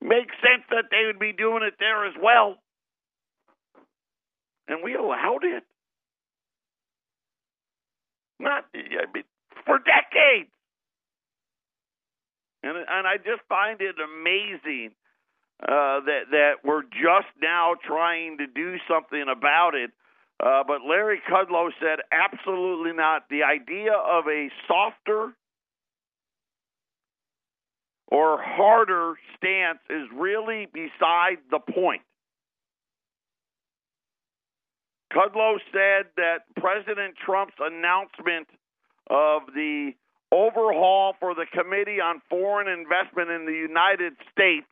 makes 0.00 0.34
sense 0.40 0.64
that 0.70 0.90
they 0.90 1.06
would 1.06 1.18
be 1.18 1.32
doing 1.32 1.62
it 1.62 1.74
there 1.78 2.06
as 2.06 2.14
well. 2.22 2.58
And 4.68 4.82
we 4.82 4.94
allowed 4.94 5.44
it. 5.44 5.64
Not 8.40 8.64
I 8.74 9.06
mean, 9.12 9.24
for 9.64 9.78
decades. 9.78 10.50
And 12.62 12.76
and 12.76 13.06
I 13.06 13.16
just 13.18 13.42
find 13.48 13.80
it 13.80 13.96
amazing 13.98 14.92
uh, 15.62 16.00
that 16.00 16.22
that 16.30 16.52
we're 16.64 16.82
just 16.82 17.28
now 17.40 17.74
trying 17.86 18.38
to 18.38 18.46
do 18.46 18.76
something 18.88 19.24
about 19.30 19.74
it. 19.74 19.90
Uh, 20.42 20.64
but 20.66 20.80
Larry 20.86 21.20
Kudlow 21.30 21.70
said 21.80 22.00
absolutely 22.10 22.92
not. 22.92 23.28
The 23.30 23.44
idea 23.44 23.92
of 23.92 24.26
a 24.26 24.48
softer 24.66 25.32
or 28.08 28.38
harder 28.42 29.14
stance 29.36 29.78
is 29.88 30.08
really 30.14 30.66
beside 30.72 31.38
the 31.50 31.60
point. 31.60 32.02
Kudlow 35.14 35.58
said 35.72 36.06
that 36.16 36.38
President 36.56 37.14
Trump's 37.24 37.54
announcement 37.60 38.48
of 39.08 39.42
the 39.54 39.92
overhaul 40.32 41.14
for 41.20 41.34
the 41.34 41.46
Committee 41.52 42.00
on 42.00 42.20
Foreign 42.28 42.68
Investment 42.68 43.30
in 43.30 43.46
the 43.46 43.52
United 43.52 44.14
States 44.32 44.66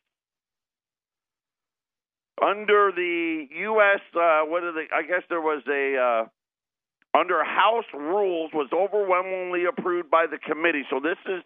under 2.42 2.90
the 2.94 3.46
U.S. 3.50 4.00
Uh, 4.14 4.42
what 4.44 4.64
are 4.64 4.72
the? 4.72 4.84
I 4.92 5.02
guess 5.02 5.22
there 5.28 5.40
was 5.40 5.62
a 5.68 5.96
uh, 5.96 7.18
under 7.18 7.44
House 7.44 7.84
rules 7.94 8.50
was 8.52 8.68
overwhelmingly 8.72 9.64
approved 9.66 10.10
by 10.10 10.26
the 10.26 10.38
committee. 10.38 10.82
So 10.90 10.98
this 10.98 11.18
is 11.26 11.42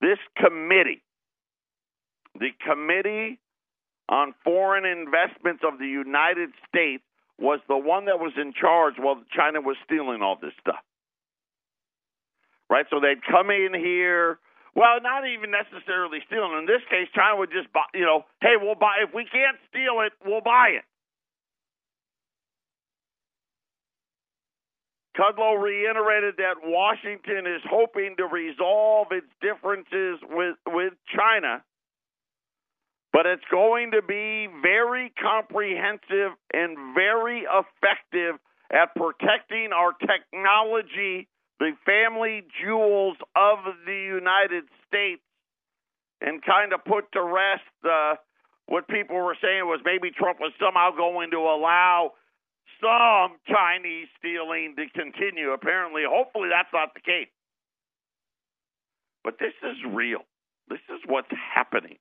this 0.00 0.18
committee, 0.36 1.02
the 2.38 2.50
Committee 2.64 3.40
on 4.08 4.32
Foreign 4.44 4.86
Investments 4.86 5.62
of 5.66 5.78
the 5.78 5.86
United 5.86 6.50
States, 6.68 7.02
was 7.38 7.60
the 7.68 7.76
one 7.76 8.06
that 8.06 8.18
was 8.18 8.32
in 8.36 8.52
charge 8.52 8.94
while 8.98 9.22
China 9.34 9.60
was 9.60 9.76
stealing 9.84 10.22
all 10.22 10.36
this 10.40 10.52
stuff. 10.60 10.82
Right, 12.70 12.86
so 12.90 13.00
they'd 13.00 13.24
come 13.24 13.50
in 13.50 13.72
here 13.74 14.38
well, 14.78 15.02
not 15.02 15.26
even 15.26 15.50
necessarily 15.50 16.22
stealing. 16.30 16.54
In 16.54 16.66
this 16.66 16.86
case, 16.86 17.08
China 17.10 17.42
would 17.42 17.50
just 17.50 17.66
buy, 17.72 17.90
you 17.94 18.06
know, 18.06 18.22
hey, 18.40 18.54
we'll 18.54 18.78
buy, 18.78 19.02
if 19.02 19.10
we 19.12 19.24
can't 19.24 19.58
steal 19.68 20.06
it, 20.06 20.12
we'll 20.24 20.40
buy 20.40 20.78
it. 20.78 20.86
Kudlow 25.18 25.60
reiterated 25.60 26.36
that 26.38 26.62
Washington 26.62 27.50
is 27.50 27.60
hoping 27.68 28.14
to 28.18 28.26
resolve 28.26 29.08
its 29.10 29.26
differences 29.42 30.22
with, 30.30 30.54
with 30.68 30.92
China, 31.10 31.64
but 33.12 33.26
it's 33.26 33.44
going 33.50 33.92
to 33.92 34.02
be 34.02 34.48
very 34.62 35.12
comprehensive 35.20 36.36
and 36.52 36.94
very 36.94 37.44
effective 37.44 38.40
at 38.70 38.94
protecting 38.94 39.70
our 39.72 39.92
technology 39.92 41.28
the 41.58 41.72
family 41.84 42.42
jewels 42.62 43.16
of 43.34 43.58
the 43.84 43.92
United 43.92 44.64
States 44.86 45.22
and 46.20 46.42
kind 46.42 46.72
of 46.72 46.84
put 46.84 47.10
to 47.12 47.22
rest 47.22 47.66
uh, 47.84 48.14
what 48.66 48.86
people 48.88 49.16
were 49.16 49.36
saying 49.42 49.66
was 49.66 49.80
maybe 49.84 50.10
Trump 50.10 50.38
was 50.40 50.52
somehow 50.60 50.90
going 50.96 51.30
to 51.30 51.38
allow 51.38 52.12
some 52.80 53.38
Chinese 53.46 54.06
stealing 54.18 54.74
to 54.76 54.86
continue. 54.94 55.50
Apparently, 55.50 56.02
hopefully, 56.08 56.48
that's 56.50 56.72
not 56.72 56.94
the 56.94 57.00
case. 57.00 57.30
But 59.24 59.38
this 59.40 59.54
is 59.62 59.76
real. 59.92 60.22
This 60.68 60.84
is 60.90 61.00
what's 61.06 61.30
happening. 61.54 61.98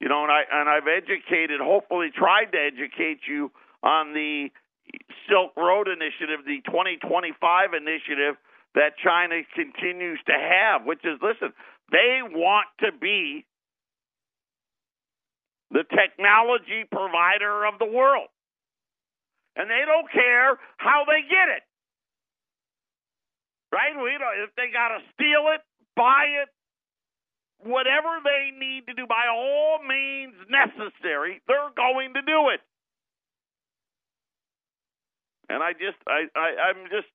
You 0.00 0.08
know, 0.08 0.22
and 0.22 0.32
I 0.32 0.42
and 0.50 0.68
I've 0.68 0.88
educated, 0.88 1.60
hopefully, 1.60 2.10
tried 2.14 2.52
to 2.52 2.58
educate 2.58 3.20
you 3.28 3.52
on 3.82 4.12
the 4.12 4.48
Silk 5.28 5.56
Road 5.56 5.88
Initiative, 5.88 6.44
the 6.44 6.60
2025 6.66 7.72
initiative 7.72 8.36
that 8.74 8.98
China 9.02 9.40
continues 9.54 10.20
to 10.26 10.34
have, 10.34 10.84
which 10.84 11.04
is 11.04 11.18
listen, 11.22 11.54
they 11.90 12.20
want 12.22 12.66
to 12.80 12.90
be 12.92 13.46
the 15.70 15.84
technology 15.90 16.86
provider 16.90 17.66
of 17.66 17.78
the 17.78 17.86
world. 17.86 18.28
And 19.56 19.70
they 19.70 19.82
don't 19.86 20.10
care 20.10 20.58
how 20.78 21.04
they 21.06 21.22
get 21.22 21.50
it. 21.50 21.62
Right? 23.70 23.94
We 23.94 24.14
don't, 24.18 24.38
if 24.42 24.54
they 24.54 24.70
got 24.70 24.94
to 24.94 25.02
steal 25.14 25.50
it, 25.54 25.62
buy 25.94 26.42
it, 26.42 26.48
whatever 27.64 28.20
they 28.22 28.52
need 28.56 28.86
to 28.86 28.94
do 28.94 29.06
by 29.06 29.26
all 29.32 29.80
means 29.82 30.34
necessary, 30.48 31.40
they're 31.48 31.72
going 31.76 32.14
to 32.14 32.22
do 32.22 32.48
it. 32.52 32.60
And 35.48 35.62
I 35.62 35.72
just, 35.72 35.98
I, 36.06 36.24
I 36.36 36.70
I'm 36.70 36.84
just 36.90 37.08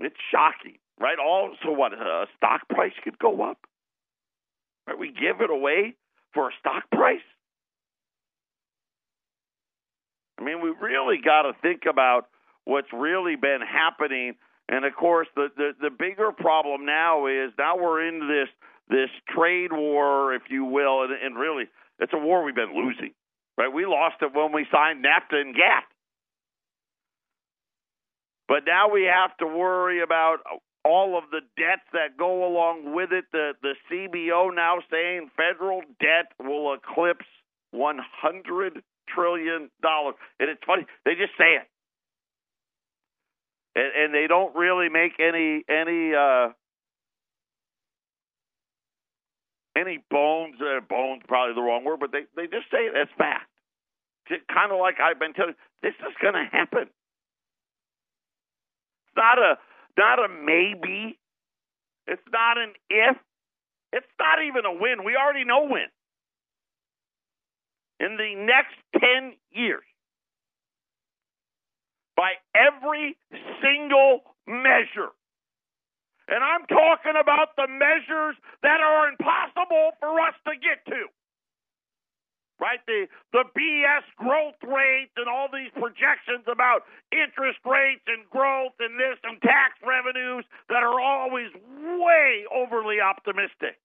it's 0.00 0.16
shocking, 0.30 0.78
right? 0.98 1.18
Also, 1.18 1.70
what 1.70 1.92
a 1.92 2.26
stock 2.36 2.68
price 2.68 2.92
could 3.02 3.18
go 3.18 3.42
up. 3.42 3.58
Right? 4.86 4.98
We 4.98 5.08
give 5.08 5.40
it 5.40 5.50
away 5.50 5.94
for 6.32 6.48
a 6.48 6.52
stock 6.60 6.90
price. 6.90 7.24
I 10.38 10.44
mean, 10.44 10.60
we 10.60 10.70
really 10.80 11.18
got 11.24 11.42
to 11.42 11.52
think 11.62 11.82
about 11.88 12.28
what's 12.64 12.92
really 12.92 13.36
been 13.36 13.60
happening. 13.60 14.34
And 14.68 14.84
of 14.84 14.94
course, 14.94 15.28
the, 15.36 15.48
the 15.56 15.72
the 15.80 15.90
bigger 15.90 16.32
problem 16.32 16.86
now 16.86 17.26
is 17.26 17.52
now 17.58 17.76
we're 17.76 18.06
in 18.06 18.28
this 18.28 18.48
this 18.88 19.10
trade 19.28 19.72
war, 19.72 20.34
if 20.34 20.42
you 20.50 20.64
will, 20.64 21.02
and, 21.02 21.12
and 21.12 21.36
really 21.36 21.64
it's 21.98 22.12
a 22.12 22.18
war 22.18 22.44
we've 22.44 22.54
been 22.54 22.74
losing. 22.74 23.12
Right? 23.56 23.72
We 23.72 23.86
lost 23.86 24.16
it 24.20 24.34
when 24.34 24.52
we 24.52 24.66
signed 24.72 25.04
NAFTA 25.04 25.40
and 25.40 25.54
GATT. 25.54 25.84
But 28.48 28.64
now 28.66 28.90
we 28.90 29.04
have 29.04 29.36
to 29.38 29.46
worry 29.46 30.02
about 30.02 30.38
all 30.84 31.16
of 31.16 31.24
the 31.30 31.40
debts 31.56 31.86
that 31.92 32.16
go 32.18 32.46
along 32.46 32.94
with 32.94 33.10
it. 33.12 33.24
The 33.32 33.52
the 33.62 33.74
CBO 33.90 34.54
now 34.54 34.78
saying 34.90 35.30
federal 35.36 35.80
debt 36.00 36.32
will 36.38 36.74
eclipse 36.74 37.26
one 37.70 37.98
hundred 37.98 38.82
trillion 39.08 39.70
dollars, 39.82 40.14
and 40.38 40.50
it's 40.50 40.60
funny 40.66 40.84
they 41.04 41.14
just 41.14 41.32
say 41.38 41.56
it, 41.56 41.68
and, 43.74 44.04
and 44.04 44.14
they 44.14 44.26
don't 44.26 44.54
really 44.54 44.88
make 44.88 45.12
any 45.18 45.64
any 45.68 46.14
uh, 46.14 46.50
any 49.76 50.02
bones. 50.10 50.56
Uh, 50.60 50.80
bones 50.88 51.22
probably 51.26 51.54
the 51.54 51.62
wrong 51.62 51.84
word, 51.84 52.00
but 52.00 52.12
they 52.12 52.24
they 52.36 52.46
just 52.46 52.70
say 52.70 52.86
it 52.86 52.96
as 52.96 53.08
fact. 53.18 53.48
Kind 54.28 54.72
of 54.72 54.78
like 54.78 55.00
I've 55.00 55.18
been 55.18 55.34
telling. 55.34 55.54
you, 55.82 55.90
This 55.90 55.94
is 56.00 56.14
going 56.20 56.34
to 56.34 56.44
happen. 56.50 56.88
It's 59.06 59.16
not 59.16 59.38
a 59.38 59.58
not 59.98 60.18
a 60.18 60.28
maybe. 60.28 61.18
It's 62.06 62.22
not 62.32 62.58
an 62.58 62.72
if. 62.90 63.16
It's 63.92 64.06
not 64.18 64.42
even 64.42 64.64
a 64.66 64.72
win. 64.72 65.04
We 65.04 65.16
already 65.16 65.44
know 65.44 65.66
when. 65.68 65.86
In 68.00 68.16
the 68.16 68.34
next 68.34 68.74
10 69.00 69.34
years, 69.52 69.84
by 72.16 72.32
every 72.54 73.16
single 73.62 74.22
measure, 74.48 75.10
and 76.28 76.40
I'm 76.42 76.64
talking 76.66 77.20
about 77.20 77.56
the 77.56 77.68
measures 77.68 78.36
that 78.62 78.80
are 78.80 79.08
impossible 79.08 79.92
for 80.00 80.20
us 80.20 80.34
to 80.48 80.52
get 80.56 80.84
to. 80.88 81.06
Right? 82.60 82.78
The 82.86 83.06
the 83.32 83.44
BS 83.52 84.06
growth 84.16 84.56
rates 84.62 85.12
and 85.16 85.28
all 85.28 85.48
these 85.52 85.74
projections 85.74 86.46
about 86.46 86.86
interest 87.12 87.58
rates 87.66 88.06
and 88.06 88.24
growth 88.30 88.78
and 88.78 88.94
this 88.98 89.18
and 89.24 89.42
tax 89.42 89.74
revenues 89.84 90.44
that 90.70 90.82
are 90.82 91.00
always 91.00 91.50
way 91.76 92.44
overly 92.54 93.00
optimistic. 93.02 93.76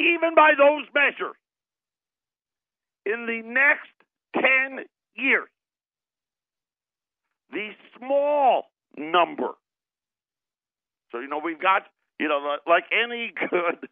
Even 0.00 0.34
by 0.34 0.52
those 0.56 0.88
measures, 0.94 1.36
in 3.04 3.26
the 3.26 3.42
next 3.44 3.92
10 4.34 4.86
years, 5.14 5.48
the 7.52 7.70
small 7.98 8.70
number 8.96 9.52
so 11.12 11.18
you 11.18 11.28
know 11.28 11.40
we've 11.42 11.60
got 11.60 11.82
you 12.18 12.28
know 12.28 12.56
like 12.66 12.84
any 12.92 13.32
good 13.50 13.88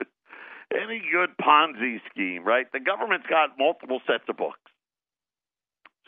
any 0.74 1.02
good 1.10 1.30
Ponzi 1.40 2.00
scheme, 2.10 2.44
right? 2.44 2.66
The 2.72 2.80
government's 2.80 3.26
got 3.26 3.58
multiple 3.58 4.00
sets 4.06 4.24
of 4.28 4.36
books. 4.36 4.60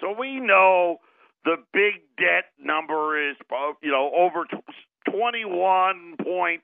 So 0.01 0.15
we 0.19 0.41
know 0.41 0.99
the 1.45 1.57
big 1.73 2.03
debt 2.17 2.53
number 2.59 3.31
is 3.31 3.37
uh, 3.51 3.73
you 3.83 3.91
know 3.91 4.11
over 4.17 4.47
21.2 5.09 6.61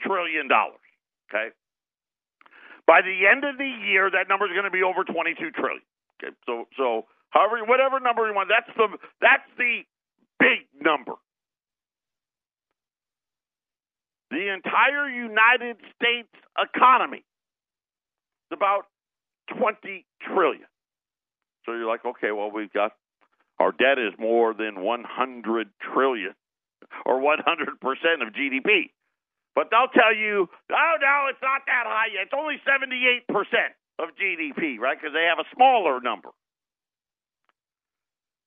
trillion 0.00 0.48
dollars, 0.48 0.80
okay? 1.28 1.48
By 2.86 3.02
the 3.02 3.26
end 3.26 3.44
of 3.44 3.58
the 3.58 3.66
year 3.66 4.10
that 4.10 4.28
number 4.28 4.46
is 4.46 4.52
going 4.52 4.64
to 4.64 4.70
be 4.70 4.82
over 4.82 5.02
22 5.04 5.50
trillion. 5.50 5.82
Okay? 6.22 6.34
So 6.46 6.66
so 6.78 7.06
however 7.30 7.64
whatever 7.64 8.00
number 8.00 8.26
you 8.28 8.34
want, 8.34 8.48
that's 8.48 8.70
the 8.76 8.88
that's 9.20 9.48
the 9.58 9.82
big 10.38 10.68
number. 10.80 11.12
The 14.36 14.52
entire 14.52 15.08
United 15.08 15.80
States 15.96 16.28
economy 16.60 17.24
is 17.24 18.52
about 18.52 18.84
20 19.56 20.04
trillion. 20.20 20.68
So 21.64 21.72
you're 21.72 21.88
like, 21.88 22.04
okay, 22.04 22.32
well, 22.32 22.50
we've 22.52 22.72
got 22.72 22.92
our 23.58 23.72
debt 23.72 23.98
is 23.98 24.12
more 24.18 24.52
than 24.52 24.84
100 24.84 25.68
trillion 25.80 26.34
or 27.06 27.18
100% 27.18 27.40
of 27.40 28.34
GDP. 28.36 28.92
But 29.54 29.68
they'll 29.70 29.88
tell 29.88 30.14
you, 30.14 30.48
oh, 30.70 30.94
no, 31.00 31.16
it's 31.30 31.40
not 31.40 31.62
that 31.64 31.88
high 31.88 32.12
yet. 32.12 32.28
It's 32.28 32.36
only 32.36 32.60
78% 32.68 33.24
of 33.98 34.10
GDP, 34.20 34.78
right? 34.78 35.00
Because 35.00 35.14
they 35.14 35.24
have 35.24 35.40
a 35.40 35.48
smaller 35.56 35.98
number. 36.02 36.28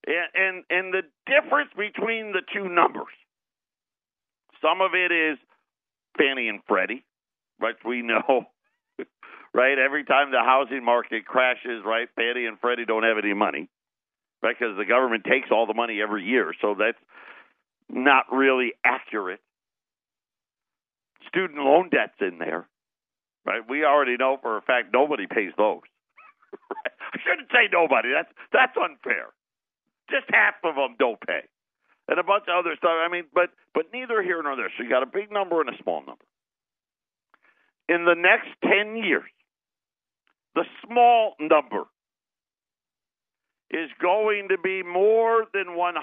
And, 0.06 0.30
and, 0.36 0.64
and 0.70 0.94
the 0.94 1.02
difference 1.26 1.72
between 1.76 2.32
the 2.32 2.42
two 2.54 2.70
numbers, 2.70 3.10
some 4.62 4.82
of 4.82 4.94
it 4.94 5.12
is 5.12 5.40
Fannie 6.20 6.50
and 6.50 6.60
Freddie, 6.68 7.06
right? 7.60 7.76
We 7.86 8.02
know, 8.02 8.46
right? 9.54 9.78
Every 9.80 10.04
time 10.04 10.32
the 10.32 10.44
housing 10.44 10.84
market 10.84 11.26
crashes, 11.26 11.84
right, 11.86 12.08
Fannie 12.16 12.46
and 12.46 12.60
Freddie 12.60 12.86
don't 12.86 13.04
have 13.04 13.18
any 13.18 13.34
money, 13.34 13.70
right? 14.44 14.56
Because 14.58 14.78
the 14.78 14.86
government 14.86 15.24
takes 15.24 15.50
all 15.52 15.66
the 15.66 15.74
money 15.74 16.02
every 16.02 16.24
year. 16.24 16.54
So 16.62 16.76
that's 16.78 16.98
not 17.90 18.26
really 18.32 18.74
accurate. 18.84 19.40
Student 21.28 21.60
loan 21.60 21.90
debt's 21.90 22.20
in 22.22 22.40
there, 22.40 22.68
right? 23.46 23.62
We 23.68 23.86
already 23.86 24.18
know 24.18 24.38
for 24.42 24.58
a 24.58 24.62
fact 24.62 24.90
nobody 24.94 25.28
pays 25.28 25.54
those. 25.58 25.82
I 26.72 27.18
shouldn't 27.24 27.50
say 27.52 27.70
nobody. 27.72 28.10
That's 28.14 28.32
that's 28.52 28.76
unfair. 28.78 29.28
Just 30.10 30.26
half 30.32 30.56
of 30.64 30.76
them 30.76 30.96
don't 30.98 31.20
pay 31.22 31.44
and 32.10 32.20
a 32.20 32.24
bunch 32.24 32.46
of 32.50 32.58
other 32.58 32.76
stuff. 32.76 32.92
I 32.92 33.08
mean, 33.08 33.26
but 33.34 33.54
but 33.74 33.94
neither 33.94 34.22
here 34.22 34.42
nor 34.42 34.58
there. 34.58 34.72
So 34.76 34.84
you 34.84 34.90
got 34.90 35.04
a 35.04 35.12
big 35.12 35.32
number 35.32 35.62
and 35.62 35.70
a 35.70 35.78
small 35.82 36.02
number. 36.02 36.26
In 37.88 38.06
the 38.06 38.16
next 38.18 38.50
ten 38.66 38.98
years, 38.98 39.30
the 40.56 40.66
small 40.84 41.36
number 41.40 41.86
is 43.70 43.90
going 44.02 44.48
to 44.50 44.58
be 44.58 44.82
more 44.82 45.46
than 45.54 45.78
100% 45.78 45.94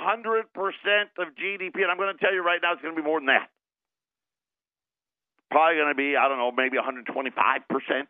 of 1.19 1.35
GDP. 1.35 1.83
And 1.83 1.91
I'm 1.91 1.97
going 1.99 2.15
to 2.15 2.21
tell 2.23 2.33
you 2.33 2.45
right 2.45 2.61
now, 2.63 2.73
it's 2.75 2.83
going 2.83 2.95
to 2.95 3.03
be 3.03 3.05
more 3.05 3.19
than 3.19 3.27
that. 3.27 3.51
Probably 5.51 5.75
going 5.75 5.91
to 5.91 5.99
be, 5.99 6.15
I 6.17 6.29
don't 6.29 6.39
know, 6.39 6.53
maybe 6.53 6.77
125%. 6.79 8.03
Of 8.03 8.07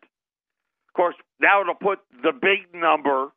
course, 0.95 1.15
now 1.39 1.61
it'll 1.61 1.73
put 1.73 1.99
the 2.21 2.33
big 2.33 2.79
number 2.79 3.31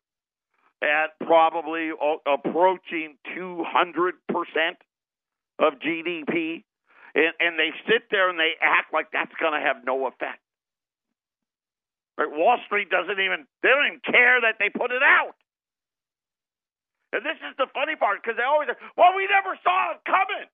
at 0.81 1.17
probably 1.25 1.91
approaching 2.25 3.17
200% 3.37 3.63
of 5.59 5.73
GDP. 5.79 6.63
And, 7.13 7.33
and 7.39 7.59
they 7.59 7.69
sit 7.87 8.03
there 8.09 8.29
and 8.29 8.39
they 8.39 8.53
act 8.61 8.93
like 8.93 9.07
that's 9.11 9.33
going 9.39 9.53
to 9.53 9.59
have 9.59 9.85
no 9.85 10.07
effect. 10.07 10.39
Right? 12.17 12.29
Wall 12.29 12.57
Street 12.65 12.89
doesn't 12.89 13.19
even, 13.19 13.45
they 13.61 13.69
don't 13.69 13.85
even 13.87 14.01
care 14.05 14.41
that 14.41 14.55
they 14.59 14.69
put 14.69 14.91
it 14.91 15.03
out. 15.03 15.35
And 17.13 17.25
this 17.25 17.35
is 17.43 17.53
the 17.57 17.67
funny 17.73 17.95
part 17.99 18.23
because 18.23 18.37
they 18.37 18.47
always 18.47 18.69
well, 18.95 19.11
we 19.15 19.27
never 19.27 19.59
saw 19.63 19.91
it 19.91 19.99
coming. 20.07 20.47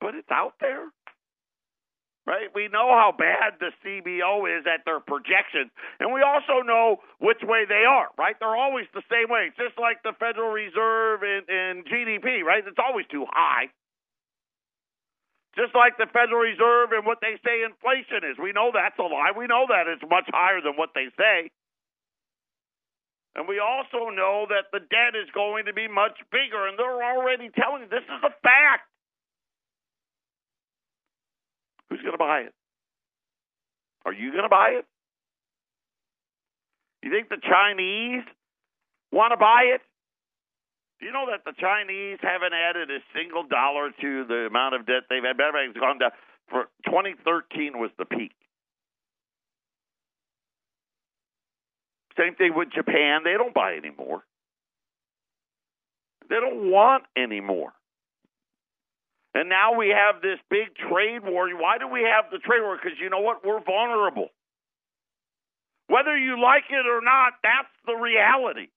But 0.00 0.14
it's 0.14 0.30
out 0.32 0.54
there 0.60 0.88
right? 2.26 2.48
We 2.54 2.68
know 2.68 2.88
how 2.88 3.12
bad 3.16 3.60
the 3.60 3.70
CBO 3.84 4.48
is 4.48 4.64
at 4.64 4.84
their 4.84 5.00
projections, 5.00 5.70
and 6.00 6.12
we 6.12 6.24
also 6.24 6.64
know 6.64 7.04
which 7.20 7.44
way 7.44 7.64
they 7.68 7.84
are, 7.84 8.08
right? 8.16 8.36
They're 8.40 8.56
always 8.56 8.86
the 8.94 9.04
same 9.12 9.28
way. 9.28 9.52
It's 9.52 9.60
just 9.60 9.78
like 9.78 10.02
the 10.02 10.16
Federal 10.18 10.50
Reserve 10.50 11.20
and, 11.22 11.44
and 11.48 11.84
GDP, 11.84 12.42
right? 12.42 12.64
It's 12.64 12.80
always 12.80 13.06
too 13.12 13.26
high. 13.28 13.68
Just 15.54 15.70
like 15.76 15.96
the 16.00 16.10
Federal 16.10 16.42
Reserve 16.42 16.90
and 16.90 17.06
what 17.06 17.22
they 17.22 17.38
say 17.46 17.62
inflation 17.62 18.26
is. 18.26 18.34
We 18.42 18.50
know 18.50 18.74
that's 18.74 18.98
a 18.98 19.06
lie. 19.06 19.30
We 19.36 19.46
know 19.46 19.70
that 19.70 19.86
it's 19.86 20.02
much 20.02 20.26
higher 20.32 20.58
than 20.58 20.74
what 20.74 20.90
they 20.98 21.12
say. 21.14 21.52
And 23.36 23.46
we 23.46 23.58
also 23.58 24.10
know 24.10 24.46
that 24.48 24.70
the 24.72 24.78
debt 24.78 25.18
is 25.18 25.30
going 25.34 25.66
to 25.66 25.74
be 25.74 25.86
much 25.86 26.18
bigger, 26.30 26.66
and 26.66 26.78
they're 26.78 27.02
already 27.02 27.50
telling 27.50 27.82
you 27.82 27.88
this 27.90 28.06
is 28.06 28.22
a 28.22 28.30
fact. 28.42 28.86
Who's 31.90 32.00
going 32.00 32.12
to 32.12 32.18
buy 32.18 32.40
it? 32.40 32.54
Are 34.04 34.12
you 34.12 34.30
going 34.30 34.44
to 34.44 34.48
buy 34.48 34.76
it? 34.78 34.86
You 37.02 37.10
think 37.10 37.28
the 37.28 37.40
Chinese 37.40 38.24
want 39.12 39.32
to 39.32 39.36
buy 39.36 39.74
it? 39.74 39.80
Do 41.00 41.06
you 41.06 41.12
know 41.12 41.26
that 41.30 41.44
the 41.44 41.52
Chinese 41.58 42.18
haven't 42.22 42.54
added 42.54 42.90
a 42.90 43.00
single 43.14 43.44
dollar 43.44 43.90
to 44.00 44.24
the 44.24 44.46
amount 44.48 44.74
of 44.74 44.86
debt 44.86 45.04
they've 45.10 45.22
had? 45.22 45.40
Everything's 45.40 45.76
gone 45.76 45.98
down. 45.98 46.10
For 46.48 46.64
2013 46.86 47.78
was 47.78 47.90
the 47.98 48.04
peak. 48.04 48.32
Same 52.18 52.34
thing 52.36 52.52
with 52.54 52.68
Japan. 52.72 53.22
They 53.24 53.32
don't 53.32 53.54
buy 53.54 53.74
anymore. 53.74 54.22
They 56.28 56.36
don't 56.36 56.70
want 56.70 57.04
anymore. 57.16 57.72
And 59.34 59.48
now 59.48 59.74
we 59.76 59.88
have 59.90 60.22
this 60.22 60.38
big 60.48 60.74
trade 60.76 61.26
war. 61.26 61.50
Why 61.58 61.78
do 61.78 61.88
we 61.88 62.06
have 62.06 62.30
the 62.30 62.38
trade 62.38 62.62
war? 62.62 62.78
Because 62.80 62.98
you 63.00 63.10
know 63.10 63.20
what? 63.20 63.44
We're 63.44 63.62
vulnerable. 63.62 64.28
Whether 65.88 66.16
you 66.16 66.40
like 66.40 66.64
it 66.70 66.86
or 66.86 67.02
not, 67.02 67.34
that's 67.42 67.74
the 67.84 67.94
reality. 67.94 68.68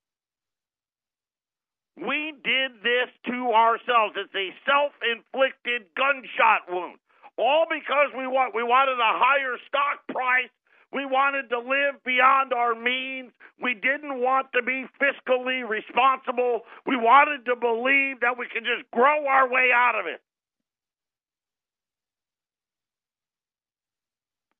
We 1.95 2.33
did 2.43 2.83
this 2.83 3.09
to 3.25 3.53
ourselves. 3.53 4.17
It's 4.17 4.33
a 4.35 4.53
self-inflicted 4.65 5.93
gunshot 5.95 6.69
wound. 6.69 6.99
All 7.37 7.65
because 7.69 8.09
we 8.17 8.25
want 8.25 8.53
we 8.53 8.63
wanted 8.63 8.97
a 8.97 9.13
higher 9.17 9.57
stock 9.67 10.05
price. 10.09 10.49
We 10.91 11.05
wanted 11.05 11.49
to 11.49 11.59
live 11.59 12.01
beyond 12.05 12.53
our 12.53 12.73
means. 12.73 13.31
We 13.61 13.73
didn't 13.73 14.21
want 14.21 14.47
to 14.53 14.63
be 14.63 14.85
fiscally 15.01 15.67
responsible. 15.67 16.61
We 16.85 16.95
wanted 16.95 17.45
to 17.45 17.55
believe 17.55 18.21
that 18.21 18.37
we 18.37 18.47
could 18.47 18.63
just 18.63 18.89
grow 18.91 19.27
our 19.27 19.49
way 19.49 19.69
out 19.73 19.99
of 19.99 20.05
it. 20.05 20.21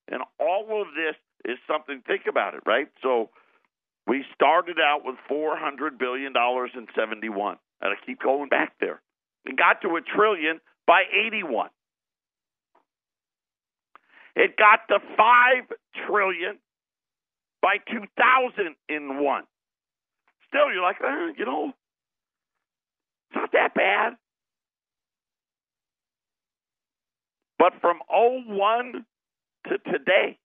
And 0.10 0.22
all 0.40 0.82
of 0.82 0.88
this 0.96 1.16
is 1.46 1.58
something, 1.68 2.02
think 2.08 2.24
about 2.30 2.54
it, 2.54 2.62
right? 2.66 2.88
So 3.02 3.30
we 4.06 4.24
started 4.34 4.78
out 4.80 5.02
with 5.04 5.16
$400 5.30 6.00
billion 6.00 6.34
in 6.36 6.88
71. 6.96 7.58
And 7.82 7.94
I 7.94 7.96
keep 8.06 8.22
going 8.22 8.50
back 8.50 8.74
there. 8.80 9.02
It 9.46 9.58
got 9.58 9.82
to 9.82 9.96
a 9.96 10.02
trillion 10.02 10.60
by 10.86 11.04
81. 11.28 11.70
It 14.36 14.56
got 14.56 14.88
to 14.90 15.00
five 15.18 15.64
trillion 16.08 16.58
by 17.62 17.78
2001. 17.92 19.44
Still, 20.48 20.72
you're 20.72 20.82
like, 20.82 20.98
eh, 21.04 21.34
you 21.38 21.46
know, 21.46 21.74
it's 23.30 23.36
not 23.36 23.52
that 23.54 23.74
bad. 23.74 24.14
But 27.60 27.74
from 27.82 28.00
01 28.10 29.06
to 29.70 29.78
today, 29.92 30.38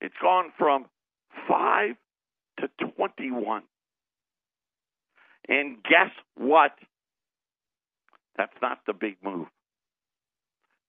it's 0.00 0.14
gone 0.20 0.52
from 0.58 0.86
5 1.48 1.90
to 2.60 2.68
21. 2.96 3.62
And 5.48 5.82
guess 5.82 6.10
what? 6.36 6.72
That's 8.36 8.52
not 8.60 8.78
the 8.86 8.92
big 8.92 9.16
move. 9.22 9.46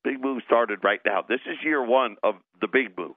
Big 0.03 0.21
move 0.21 0.43
started 0.45 0.79
right 0.83 0.99
now. 1.05 1.23
This 1.27 1.41
is 1.45 1.57
year 1.63 1.83
one 1.83 2.15
of 2.23 2.35
the 2.61 2.67
big 2.67 2.97
move 2.97 3.15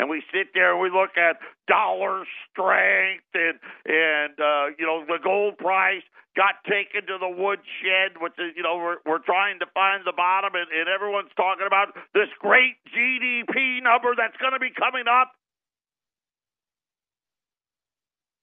and 0.00 0.08
we 0.08 0.22
sit 0.32 0.48
there 0.54 0.72
and 0.72 0.80
we 0.80 0.88
look 0.88 1.18
at 1.20 1.36
dollar 1.68 2.24
strength 2.48 3.28
and 3.34 3.60
and 3.84 4.32
uh, 4.40 4.72
you 4.78 4.86
know 4.86 5.04
the 5.04 5.18
gold 5.22 5.58
price 5.58 6.02
got 6.34 6.56
taken 6.64 7.06
to 7.06 7.18
the 7.20 7.28
woodshed, 7.28 8.16
which 8.18 8.32
is 8.38 8.56
you 8.56 8.62
know 8.62 8.78
we're 8.78 8.96
we're 9.04 9.18
trying 9.20 9.58
to 9.58 9.66
find 9.74 10.02
the 10.06 10.14
bottom, 10.16 10.54
and, 10.54 10.72
and 10.72 10.88
everyone's 10.88 11.30
talking 11.36 11.66
about 11.66 11.92
this 12.14 12.28
great 12.40 12.80
GDP 12.96 13.82
number 13.82 14.16
that's 14.16 14.36
going 14.38 14.54
to 14.54 14.58
be 14.58 14.70
coming 14.72 15.04
up. 15.06 15.32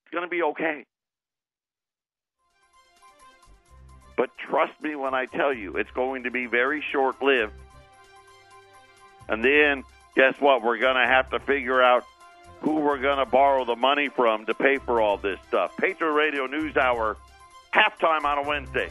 It's 0.05 0.13
going 0.13 0.25
to 0.25 0.29
be 0.29 0.43
okay. 0.43 0.85
But 4.15 4.29
trust 4.47 4.79
me 4.81 4.95
when 4.95 5.15
I 5.15 5.25
tell 5.25 5.53
you, 5.53 5.77
it's 5.77 5.91
going 5.91 6.23
to 6.23 6.31
be 6.31 6.45
very 6.45 6.83
short 6.91 7.21
lived. 7.21 7.53
And 9.27 9.43
then 9.43 9.83
guess 10.17 10.33
what? 10.41 10.63
We're 10.63 10.79
going 10.79 10.95
to 10.95 11.05
have 11.05 11.29
to 11.29 11.39
figure 11.39 11.81
out 11.81 12.03
who 12.61 12.81
we're 12.81 12.97
going 12.97 13.19
to 13.19 13.25
borrow 13.25 13.63
the 13.63 13.75
money 13.75 14.09
from 14.09 14.47
to 14.47 14.55
pay 14.55 14.77
for 14.79 14.99
all 14.99 15.17
this 15.17 15.39
stuff. 15.47 15.77
Patriot 15.77 16.11
Radio 16.11 16.47
News 16.47 16.75
Hour, 16.75 17.15
halftime 17.71 18.23
on 18.25 18.39
a 18.39 18.41
Wednesday. 18.41 18.89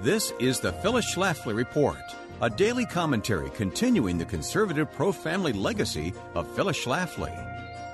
This 0.00 0.32
is 0.38 0.60
the 0.60 0.72
Phyllis 0.72 1.14
Schlafly 1.14 1.54
Report, 1.54 1.96
a 2.42 2.50
daily 2.50 2.84
commentary 2.84 3.48
continuing 3.50 4.18
the 4.18 4.24
conservative 4.24 4.92
pro 4.92 5.12
family 5.12 5.52
legacy 5.52 6.12
of 6.34 6.50
Phyllis 6.56 6.84
Schlafly. 6.84 7.32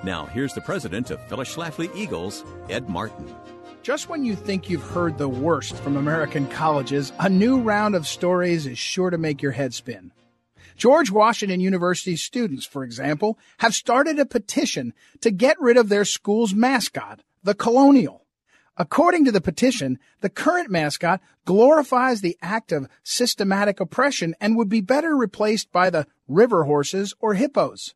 Now, 0.03 0.25
here's 0.25 0.53
the 0.53 0.61
president 0.61 1.11
of 1.11 1.21
Phyllis 1.27 1.55
Schlafly 1.55 1.95
Eagles, 1.95 2.43
Ed 2.67 2.89
Martin. 2.89 3.33
Just 3.83 4.09
when 4.09 4.23
you 4.23 4.35
think 4.35 4.69
you've 4.69 4.83
heard 4.83 5.17
the 5.17 5.27
worst 5.27 5.75
from 5.77 5.97
American 5.97 6.47
colleges, 6.47 7.11
a 7.19 7.27
new 7.27 7.59
round 7.59 7.95
of 7.95 8.05
stories 8.05 8.67
is 8.67 8.77
sure 8.77 9.09
to 9.09 9.17
make 9.17 9.41
your 9.41 9.53
head 9.53 9.73
spin. 9.73 10.11
George 10.77 11.09
Washington 11.09 11.59
University 11.59 12.15
students, 12.15 12.63
for 12.63 12.83
example, 12.83 13.39
have 13.57 13.73
started 13.73 14.19
a 14.19 14.25
petition 14.25 14.93
to 15.21 15.31
get 15.31 15.59
rid 15.59 15.77
of 15.77 15.89
their 15.89 16.05
school's 16.05 16.53
mascot, 16.53 17.21
the 17.41 17.55
colonial. 17.55 18.27
According 18.77 19.25
to 19.25 19.31
the 19.31 19.41
petition, 19.41 19.97
the 20.21 20.29
current 20.29 20.69
mascot 20.69 21.19
glorifies 21.45 22.21
the 22.21 22.37
act 22.39 22.71
of 22.71 22.87
systematic 23.01 23.79
oppression 23.79 24.35
and 24.39 24.55
would 24.55 24.69
be 24.69 24.81
better 24.81 25.17
replaced 25.17 25.71
by 25.71 25.89
the 25.89 26.05
river 26.27 26.65
horses 26.65 27.15
or 27.19 27.33
hippos. 27.33 27.95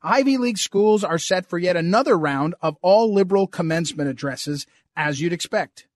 Ivy 0.00 0.38
League 0.38 0.58
schools 0.58 1.02
are 1.02 1.18
set 1.18 1.44
for 1.44 1.58
yet 1.58 1.76
another 1.76 2.16
round 2.16 2.54
of 2.62 2.76
all 2.82 3.12
liberal 3.12 3.46
commencement 3.46 4.08
addresses 4.08 4.64
as 4.98 5.20
you'd 5.20 5.32
expect. 5.32 5.86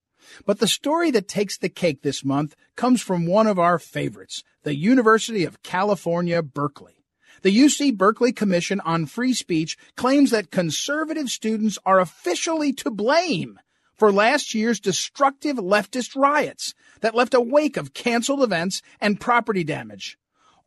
But 0.45 0.59
the 0.59 0.67
story 0.67 1.11
that 1.11 1.27
takes 1.27 1.57
the 1.57 1.69
cake 1.69 2.01
this 2.01 2.23
month 2.23 2.55
comes 2.75 3.01
from 3.01 3.27
one 3.27 3.45
of 3.45 3.59
our 3.59 3.77
favorites, 3.77 4.43
the 4.63 4.75
University 4.75 5.43
of 5.43 5.61
California, 5.61 6.41
Berkeley. 6.41 7.03
The 7.41 7.55
UC 7.55 7.97
Berkeley 7.97 8.31
Commission 8.31 8.79
on 8.79 9.05
Free 9.05 9.33
Speech 9.33 9.77
claims 9.97 10.31
that 10.31 10.49
conservative 10.49 11.29
students 11.29 11.77
are 11.85 11.99
officially 11.99 12.71
to 12.73 12.89
blame 12.89 13.59
for 13.95 14.13
last 14.13 14.53
year's 14.53 14.79
destructive 14.79 15.57
leftist 15.57 16.15
riots 16.15 16.73
that 17.01 17.15
left 17.15 17.33
a 17.33 17.41
wake 17.41 17.75
of 17.75 17.93
canceled 17.93 18.41
events 18.41 18.81
and 19.01 19.19
property 19.19 19.65
damage. 19.65 20.17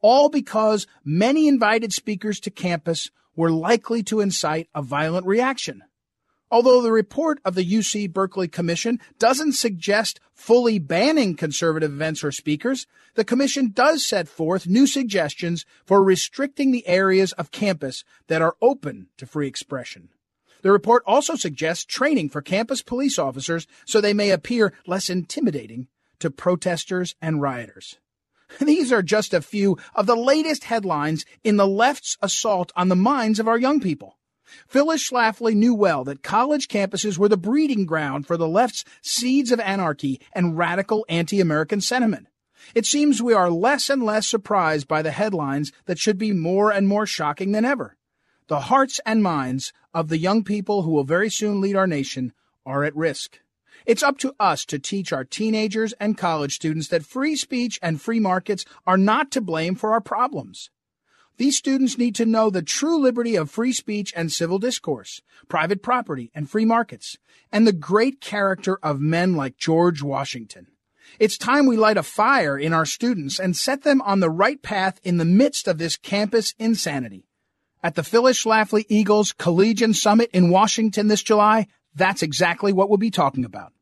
All 0.02 0.28
because 0.28 0.86
many 1.02 1.48
invited 1.48 1.94
speakers 1.94 2.38
to 2.40 2.50
campus 2.50 3.10
were 3.34 3.50
likely 3.50 4.02
to 4.04 4.20
incite 4.20 4.68
a 4.74 4.82
violent 4.82 5.26
reaction. 5.26 5.82
Although 6.50 6.80
the 6.80 6.92
report 6.92 7.40
of 7.44 7.56
the 7.56 7.64
UC 7.64 8.12
Berkeley 8.12 8.46
Commission 8.46 9.00
doesn't 9.18 9.54
suggest 9.54 10.20
fully 10.32 10.78
banning 10.78 11.34
conservative 11.34 11.92
events 11.92 12.22
or 12.22 12.30
speakers, 12.30 12.86
the 13.14 13.24
Commission 13.24 13.72
does 13.72 14.06
set 14.06 14.28
forth 14.28 14.66
new 14.66 14.86
suggestions 14.86 15.64
for 15.84 16.02
restricting 16.02 16.70
the 16.70 16.86
areas 16.86 17.32
of 17.32 17.50
campus 17.50 18.04
that 18.28 18.42
are 18.42 18.56
open 18.62 19.08
to 19.16 19.26
free 19.26 19.48
expression. 19.48 20.10
The 20.62 20.70
report 20.70 21.02
also 21.06 21.34
suggests 21.34 21.84
training 21.84 22.28
for 22.28 22.42
campus 22.42 22.80
police 22.80 23.18
officers 23.18 23.66
so 23.84 24.00
they 24.00 24.14
may 24.14 24.30
appear 24.30 24.72
less 24.86 25.10
intimidating 25.10 25.88
to 26.20 26.30
protesters 26.30 27.14
and 27.20 27.42
rioters. 27.42 27.98
These 28.60 28.92
are 28.92 29.02
just 29.02 29.34
a 29.34 29.42
few 29.42 29.78
of 29.94 30.06
the 30.06 30.16
latest 30.16 30.64
headlines 30.64 31.24
in 31.42 31.56
the 31.56 31.66
left's 31.66 32.16
assault 32.22 32.72
on 32.76 32.88
the 32.88 32.96
minds 32.96 33.40
of 33.40 33.48
our 33.48 33.58
young 33.58 33.80
people. 33.80 34.16
Phyllis 34.68 35.08
Schlafly 35.08 35.54
knew 35.54 35.74
well 35.74 36.04
that 36.04 36.22
college 36.22 36.68
campuses 36.68 37.18
were 37.18 37.28
the 37.28 37.36
breeding 37.36 37.86
ground 37.86 38.26
for 38.26 38.36
the 38.36 38.48
left's 38.48 38.84
seeds 39.02 39.50
of 39.52 39.60
anarchy 39.60 40.20
and 40.32 40.56
radical 40.56 41.04
anti-American 41.08 41.80
sentiment. 41.80 42.28
It 42.74 42.86
seems 42.86 43.22
we 43.22 43.34
are 43.34 43.50
less 43.50 43.90
and 43.90 44.02
less 44.02 44.26
surprised 44.26 44.88
by 44.88 45.02
the 45.02 45.10
headlines 45.10 45.72
that 45.86 45.98
should 45.98 46.18
be 46.18 46.32
more 46.32 46.70
and 46.70 46.88
more 46.88 47.06
shocking 47.06 47.52
than 47.52 47.64
ever. 47.64 47.96
The 48.48 48.60
hearts 48.60 49.00
and 49.04 49.22
minds 49.22 49.72
of 49.92 50.08
the 50.08 50.18
young 50.18 50.44
people 50.44 50.82
who 50.82 50.90
will 50.90 51.04
very 51.04 51.30
soon 51.30 51.60
lead 51.60 51.76
our 51.76 51.86
nation 51.86 52.32
are 52.64 52.84
at 52.84 52.96
risk. 52.96 53.40
It's 53.84 54.02
up 54.02 54.18
to 54.18 54.34
us 54.40 54.64
to 54.66 54.78
teach 54.78 55.12
our 55.12 55.24
teenagers 55.24 55.92
and 56.00 56.18
college 56.18 56.54
students 56.54 56.88
that 56.88 57.04
free 57.04 57.36
speech 57.36 57.78
and 57.82 58.00
free 58.00 58.20
markets 58.20 58.64
are 58.86 58.98
not 58.98 59.30
to 59.32 59.40
blame 59.40 59.74
for 59.74 59.92
our 59.92 60.00
problems. 60.00 60.70
These 61.38 61.58
students 61.58 61.98
need 61.98 62.14
to 62.14 62.24
know 62.24 62.48
the 62.48 62.62
true 62.62 62.98
liberty 62.98 63.36
of 63.36 63.50
free 63.50 63.72
speech 63.72 64.12
and 64.16 64.32
civil 64.32 64.58
discourse, 64.58 65.20
private 65.48 65.82
property 65.82 66.30
and 66.34 66.48
free 66.48 66.64
markets, 66.64 67.18
and 67.52 67.66
the 67.66 67.74
great 67.74 68.22
character 68.22 68.78
of 68.82 69.00
men 69.00 69.34
like 69.34 69.58
George 69.58 70.02
Washington. 70.02 70.68
It's 71.18 71.36
time 71.36 71.66
we 71.66 71.76
light 71.76 71.98
a 71.98 72.02
fire 72.02 72.58
in 72.58 72.72
our 72.72 72.86
students 72.86 73.38
and 73.38 73.54
set 73.54 73.82
them 73.82 74.00
on 74.02 74.20
the 74.20 74.30
right 74.30 74.60
path 74.62 74.98
in 75.04 75.18
the 75.18 75.26
midst 75.26 75.68
of 75.68 75.76
this 75.76 75.96
campus 75.96 76.54
insanity. 76.58 77.28
At 77.82 77.96
the 77.96 78.02
Phyllis 78.02 78.42
Schlafly 78.42 78.86
Eagles 78.88 79.32
Collegian 79.32 79.92
Summit 79.92 80.30
in 80.32 80.48
Washington 80.48 81.08
this 81.08 81.22
July, 81.22 81.66
that's 81.94 82.22
exactly 82.22 82.72
what 82.72 82.88
we'll 82.88 82.98
be 82.98 83.10
talking 83.10 83.44
about. 83.44 83.72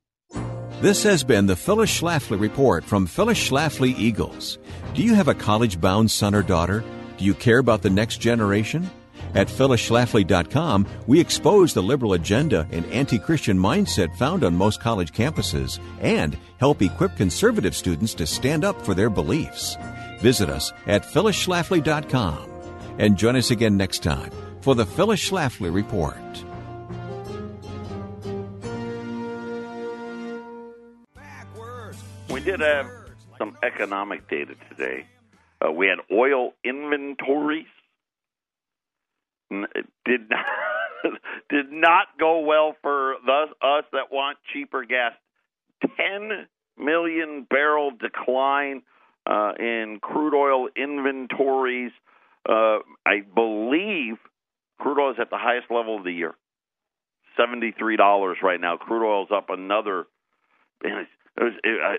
This 0.80 1.04
has 1.04 1.22
been 1.22 1.46
the 1.46 1.56
Phyllis 1.56 2.00
Schlafly 2.00 2.38
Report 2.38 2.84
from 2.84 3.06
Phyllis 3.06 3.38
Schlafly 3.38 3.96
Eagles. 3.96 4.58
Do 4.92 5.02
you 5.02 5.14
have 5.14 5.28
a 5.28 5.34
college 5.34 5.80
bound 5.80 6.10
son 6.10 6.34
or 6.34 6.42
daughter? 6.42 6.84
Do 7.16 7.24
you 7.24 7.34
care 7.34 7.58
about 7.58 7.82
the 7.82 7.90
next 7.90 8.18
generation? 8.18 8.90
At 9.34 9.48
phyllisschlafly.com, 9.48 10.86
we 11.06 11.18
expose 11.20 11.74
the 11.74 11.82
liberal 11.82 12.12
agenda 12.12 12.68
and 12.70 12.84
anti 12.86 13.18
Christian 13.18 13.58
mindset 13.58 14.14
found 14.16 14.44
on 14.44 14.54
most 14.54 14.80
college 14.80 15.12
campuses 15.12 15.78
and 16.00 16.38
help 16.58 16.82
equip 16.82 17.16
conservative 17.16 17.74
students 17.74 18.14
to 18.14 18.26
stand 18.26 18.64
up 18.64 18.80
for 18.82 18.94
their 18.94 19.10
beliefs. 19.10 19.76
Visit 20.20 20.48
us 20.48 20.72
at 20.86 21.02
phyllisschlafly.com 21.02 22.50
and 22.98 23.16
join 23.16 23.36
us 23.36 23.50
again 23.50 23.76
next 23.76 24.02
time 24.02 24.30
for 24.60 24.74
the 24.74 24.86
Phyllis 24.86 25.28
Schlafly 25.28 25.72
Report. 25.72 26.16
We 32.30 32.40
did 32.40 32.60
have 32.60 32.88
some 33.38 33.56
economic 33.62 34.28
data 34.28 34.54
today. 34.70 35.06
Uh, 35.64 35.72
we 35.72 35.86
had 35.86 35.98
oil 36.12 36.52
inventories. 36.64 37.66
Did 39.50 39.66
not 40.30 40.44
did 41.50 41.70
not 41.70 42.06
go 42.18 42.40
well 42.40 42.74
for 42.82 43.16
the, 43.24 43.46
us 43.62 43.84
that 43.92 44.10
want 44.10 44.38
cheaper 44.52 44.84
gas. 44.84 45.12
Ten 45.96 46.46
million 46.78 47.46
barrel 47.48 47.90
decline 47.90 48.82
uh, 49.26 49.52
in 49.58 49.98
crude 50.00 50.34
oil 50.34 50.68
inventories. 50.76 51.92
Uh, 52.48 52.78
I 53.06 53.20
believe 53.34 54.16
crude 54.78 54.98
oil 54.98 55.12
is 55.12 55.16
at 55.20 55.30
the 55.30 55.38
highest 55.38 55.70
level 55.70 55.98
of 55.98 56.04
the 56.04 56.12
year, 56.12 56.34
seventy 57.36 57.72
three 57.78 57.96
dollars 57.96 58.38
right 58.42 58.60
now. 58.60 58.76
Crude 58.76 59.06
oil 59.06 59.24
is 59.24 59.30
up 59.32 59.50
another. 59.50 60.06
It 60.82 61.06
was, 61.38 61.52
it, 61.64 61.80
I, 61.82 61.96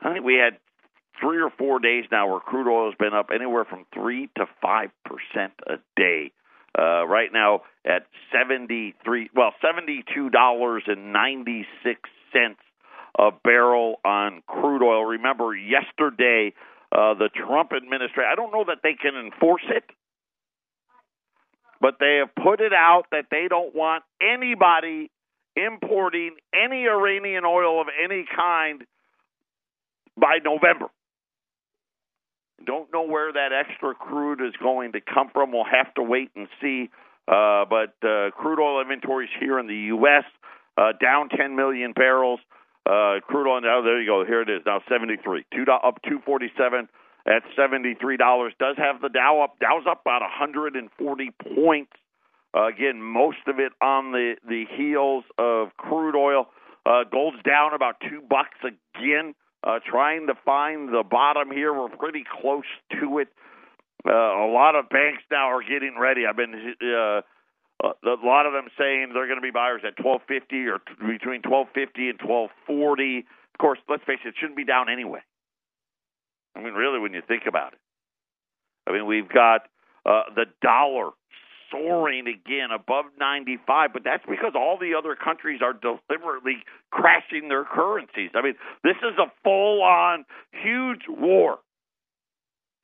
I 0.00 0.12
think 0.12 0.24
we 0.24 0.34
had 0.34 0.58
three 1.20 1.40
or 1.40 1.50
four 1.50 1.78
days 1.78 2.04
now 2.10 2.28
where 2.30 2.40
crude 2.40 2.70
oil 2.70 2.90
has 2.90 2.96
been 2.98 3.14
up 3.14 3.28
anywhere 3.34 3.64
from 3.64 3.86
three 3.92 4.28
to 4.36 4.46
five 4.62 4.90
percent 5.04 5.52
a 5.66 5.76
day. 5.96 6.32
Uh, 6.78 7.06
right 7.06 7.32
now 7.32 7.62
at 7.84 8.06
seventy 8.32 8.94
three, 9.04 9.30
well 9.34 9.52
seventy 9.60 10.04
two 10.14 10.30
dollars 10.30 10.84
and 10.86 11.12
ninety 11.12 11.66
six 11.82 12.00
cents 12.32 12.60
a 13.18 13.30
barrel 13.32 13.96
on 14.04 14.42
crude 14.46 14.82
oil. 14.82 15.04
Remember, 15.04 15.54
yesterday, 15.54 16.54
uh, 16.92 17.14
the 17.14 17.28
Trump 17.34 17.72
administration, 17.76 18.30
I 18.30 18.36
don't 18.36 18.52
know 18.52 18.64
that 18.68 18.78
they 18.82 18.94
can 18.94 19.14
enforce 19.16 19.64
it, 19.68 19.84
but 21.80 21.94
they 21.98 22.20
have 22.20 22.34
put 22.34 22.60
it 22.60 22.72
out 22.72 23.04
that 23.10 23.26
they 23.30 23.46
don't 23.48 23.74
want 23.74 24.04
anybody 24.22 25.10
importing 25.56 26.36
any 26.54 26.86
Iranian 26.86 27.44
oil 27.44 27.80
of 27.80 27.88
any 28.02 28.24
kind 28.36 28.84
by 30.16 30.38
November. 30.44 30.86
Don't 32.64 32.92
know 32.92 33.02
where 33.02 33.32
that 33.32 33.50
extra 33.52 33.94
crude 33.94 34.40
is 34.40 34.54
going 34.60 34.92
to 34.92 35.00
come 35.00 35.30
from. 35.32 35.52
We'll 35.52 35.64
have 35.64 35.92
to 35.94 36.02
wait 36.02 36.30
and 36.34 36.48
see. 36.60 36.90
Uh, 37.26 37.64
but 37.68 37.94
uh, 38.02 38.30
crude 38.32 38.60
oil 38.60 38.80
inventories 38.80 39.30
here 39.38 39.58
in 39.58 39.66
the 39.66 39.92
U.S. 39.94 40.24
Uh, 40.76 40.92
down 41.00 41.28
10 41.28 41.56
million 41.56 41.92
barrels. 41.92 42.40
Uh, 42.86 43.20
crude 43.26 43.46
oil 43.46 43.60
now, 43.60 43.82
there 43.82 44.00
you 44.00 44.06
go. 44.06 44.24
Here 44.24 44.40
it 44.42 44.48
is 44.48 44.62
now 44.64 44.80
73, 44.88 45.44
two 45.52 45.64
up 45.70 46.00
247 46.02 46.88
at 47.26 47.42
73 47.54 48.16
dollars. 48.16 48.54
Does 48.58 48.76
have 48.78 49.00
the 49.02 49.10
Dow 49.10 49.42
up? 49.42 49.58
Dow's 49.60 49.84
up 49.88 50.00
about 50.00 50.22
140 50.22 51.30
points. 51.54 51.92
Uh, 52.56 52.66
again, 52.68 53.02
most 53.02 53.44
of 53.46 53.58
it 53.58 53.72
on 53.82 54.12
the 54.12 54.36
the 54.48 54.64
heels 54.74 55.24
of 55.36 55.76
crude 55.76 56.16
oil. 56.16 56.48
Uh, 56.86 57.04
gold's 57.04 57.42
down 57.42 57.74
about 57.74 57.96
two 58.00 58.22
bucks 58.22 58.56
again 58.64 59.34
uh, 59.64 59.78
trying 59.84 60.26
to 60.28 60.34
find 60.44 60.88
the 60.88 61.02
bottom 61.08 61.50
here. 61.50 61.72
We're 61.72 61.88
pretty 61.88 62.24
close 62.40 62.68
to 63.00 63.18
it. 63.18 63.28
Uh, 64.06 64.12
a 64.12 64.50
lot 64.50 64.76
of 64.76 64.88
banks 64.88 65.22
now 65.30 65.50
are 65.50 65.62
getting 65.62 65.96
ready. 65.98 66.22
I've 66.26 66.36
been 66.36 66.74
uh, 66.82 67.20
uh, 67.84 67.92
a 68.04 68.26
lot 68.26 68.46
of 68.46 68.52
them 68.52 68.68
saying 68.78 69.10
they're 69.14 69.26
going 69.26 69.38
to 69.38 69.42
be 69.42 69.50
buyers 69.50 69.82
at 69.86 70.02
1250 70.02 70.66
or 70.66 70.78
t- 70.78 70.94
between 70.98 71.42
1250 71.46 72.10
and 72.10 72.18
1240. 72.18 73.18
Of 73.18 73.58
course, 73.58 73.78
let's 73.88 74.04
face 74.04 74.18
it, 74.24 74.28
it 74.28 74.34
shouldn't 74.38 74.56
be 74.56 74.64
down 74.64 74.88
anyway. 74.90 75.20
I 76.56 76.62
mean, 76.62 76.74
really, 76.74 76.98
when 76.98 77.12
you 77.12 77.22
think 77.26 77.44
about 77.46 77.74
it, 77.74 77.78
I 78.86 78.92
mean, 78.92 79.06
we've 79.06 79.28
got 79.28 79.62
uh, 80.06 80.30
the 80.34 80.46
dollar 80.62 81.10
soaring 81.70 82.26
again 82.26 82.68
above 82.74 83.06
95, 83.18 83.92
but 83.92 84.04
that's 84.04 84.24
because 84.28 84.52
all 84.54 84.78
the 84.78 84.94
other 84.98 85.14
countries 85.14 85.60
are 85.62 85.72
deliberately 85.72 86.64
crashing 86.90 87.48
their 87.48 87.64
currencies. 87.64 88.30
I 88.34 88.42
mean, 88.42 88.54
this 88.82 88.96
is 89.02 89.18
a 89.18 89.30
full 89.44 89.82
on 89.82 90.24
huge 90.52 91.02
war. 91.08 91.58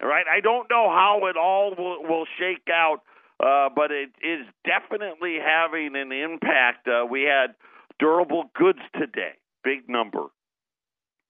Right, 0.02 0.26
I 0.30 0.40
don't 0.40 0.68
know 0.68 0.90
how 0.90 1.28
it 1.30 1.36
all 1.36 1.74
will, 1.78 2.02
will 2.02 2.26
shake 2.38 2.68
out, 2.68 2.98
uh, 3.40 3.70
but 3.74 3.90
it 3.90 4.10
is 4.22 4.44
definitely 4.66 5.38
having 5.42 5.96
an 5.96 6.12
impact. 6.12 6.86
Uh, 6.86 7.06
we 7.06 7.22
had 7.22 7.54
durable 7.98 8.50
goods 8.54 8.80
today, 8.92 9.32
big 9.62 9.88
number, 9.88 10.24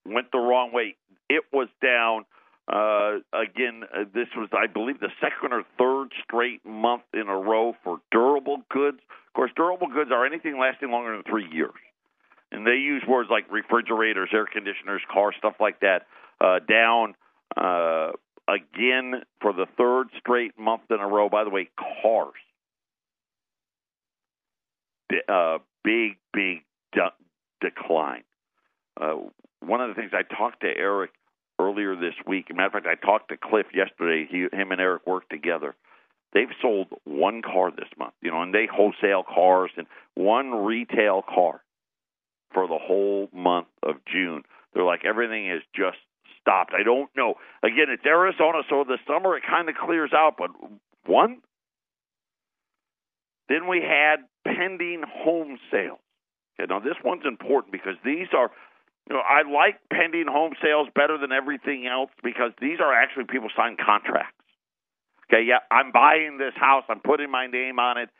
went 0.04 0.32
the 0.32 0.38
wrong 0.38 0.72
way. 0.72 0.96
It 1.28 1.44
was 1.52 1.68
down 1.82 2.24
uh, 2.66 3.16
again, 3.32 3.82
uh, 3.94 4.04
this 4.14 4.28
was, 4.36 4.48
I 4.52 4.66
believe, 4.66 5.00
the 5.00 5.12
second 5.20 5.52
or 5.52 5.64
third 5.78 6.12
straight 6.22 6.64
month 6.64 7.02
in 7.12 7.28
a 7.28 7.36
row 7.36 7.74
for 7.84 7.98
durable 8.10 8.62
goods. 8.70 8.98
Of 9.28 9.32
course, 9.34 9.50
durable 9.54 9.88
goods 9.88 10.10
are 10.12 10.24
anything 10.24 10.58
lasting 10.58 10.90
longer 10.90 11.12
than 11.12 11.24
three 11.24 11.46
years. 11.52 11.74
And 12.52 12.66
they 12.66 12.76
use 12.76 13.02
words 13.06 13.28
like 13.30 13.50
refrigerators, 13.50 14.30
air 14.32 14.46
conditioners, 14.46 15.02
cars, 15.12 15.34
stuff 15.38 15.54
like 15.60 15.80
that, 15.80 16.06
uh, 16.40 16.60
down 16.60 17.14
uh, 17.56 18.12
again 18.48 19.22
for 19.40 19.52
the 19.52 19.66
third 19.76 20.08
straight 20.18 20.58
month 20.58 20.82
in 20.90 21.00
a 21.00 21.06
row. 21.06 21.28
By 21.28 21.44
the 21.44 21.50
way, 21.50 21.68
cars. 22.02 22.32
Uh, 25.28 25.58
big, 25.82 26.16
big 26.32 26.64
de- 26.92 27.12
decline. 27.60 28.22
Uh, 29.00 29.16
one 29.60 29.80
of 29.80 29.88
the 29.88 29.94
things 29.94 30.12
I 30.12 30.22
talked 30.22 30.60
to 30.60 30.68
Eric 30.68 31.10
earlier 31.64 31.96
this 31.96 32.14
week. 32.26 32.46
As 32.50 32.54
a 32.54 32.56
matter 32.56 32.78
of 32.78 32.84
fact, 32.84 32.86
I 32.86 33.06
talked 33.06 33.30
to 33.30 33.36
Cliff 33.36 33.66
yesterday. 33.74 34.26
He, 34.30 34.46
him 34.56 34.72
and 34.72 34.80
Eric 34.80 35.06
worked 35.06 35.30
together. 35.30 35.74
They've 36.32 36.48
sold 36.60 36.88
one 37.04 37.42
car 37.42 37.70
this 37.70 37.88
month, 37.96 38.14
you 38.20 38.30
know, 38.30 38.42
and 38.42 38.52
they 38.52 38.66
wholesale 38.70 39.22
cars 39.22 39.70
and 39.76 39.86
one 40.14 40.50
retail 40.50 41.22
car 41.22 41.62
for 42.52 42.66
the 42.66 42.78
whole 42.78 43.28
month 43.32 43.68
of 43.82 43.96
June. 44.12 44.42
They're 44.72 44.84
like 44.84 45.04
everything 45.04 45.48
is 45.48 45.62
just 45.74 45.98
stopped. 46.40 46.72
I 46.78 46.82
don't 46.82 47.10
know. 47.16 47.34
Again, 47.62 47.86
it's 47.88 48.04
Arizona, 48.04 48.62
so 48.68 48.84
the 48.84 48.98
summer 49.06 49.36
it 49.36 49.44
kind 49.48 49.68
of 49.68 49.76
clears 49.76 50.10
out, 50.14 50.34
but 50.36 50.50
one. 51.06 51.38
Then 53.48 53.68
we 53.68 53.80
had 53.80 54.24
pending 54.44 55.02
home 55.06 55.58
sales. 55.70 55.98
Okay, 56.58 56.66
now 56.68 56.80
this 56.80 56.96
one's 57.04 57.24
important 57.26 57.72
because 57.72 57.94
these 58.04 58.28
are 58.36 58.50
you 59.08 59.16
know, 59.16 59.22
I 59.22 59.42
like 59.42 59.80
pending 59.92 60.26
home 60.28 60.54
sales 60.62 60.88
better 60.94 61.18
than 61.18 61.32
everything 61.32 61.86
else 61.86 62.10
because 62.22 62.52
these 62.60 62.80
are 62.80 62.92
actually 62.92 63.24
people 63.24 63.48
sign 63.56 63.76
contracts. 63.76 64.32
Okay, 65.28 65.44
yeah, 65.46 65.58
I'm 65.70 65.92
buying 65.92 66.38
this 66.38 66.54
house, 66.54 66.84
I'm 66.88 67.00
putting 67.00 67.30
my 67.30 67.46
name 67.46 67.78
on 67.78 67.98
it, 67.98 68.10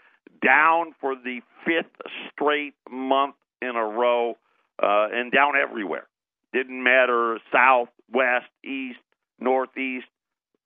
down 0.43 0.95
for 1.01 1.15
the 1.15 1.41
fifth 1.65 1.95
straight 2.33 2.75
month 2.91 3.35
in 3.61 3.77
a 3.77 3.85
row, 3.85 4.37
uh, 4.83 5.09
and 5.13 5.31
down 5.31 5.53
everywhere. 5.57 6.07
Didn't 6.53 6.83
matter 6.83 7.39
south, 7.53 7.89
west, 8.13 8.47
east, 8.65 8.99
northeast, 9.39 10.07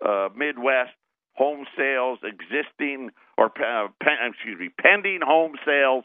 uh, 0.04 0.28
Midwest. 0.36 0.90
Home 1.34 1.66
sales 1.76 2.18
existing 2.24 3.10
or 3.36 3.46
uh, 3.46 3.86
pen, 4.02 4.16
excuse 4.28 4.58
me, 4.58 4.70
pending 4.80 5.20
home 5.22 5.52
sales 5.64 6.02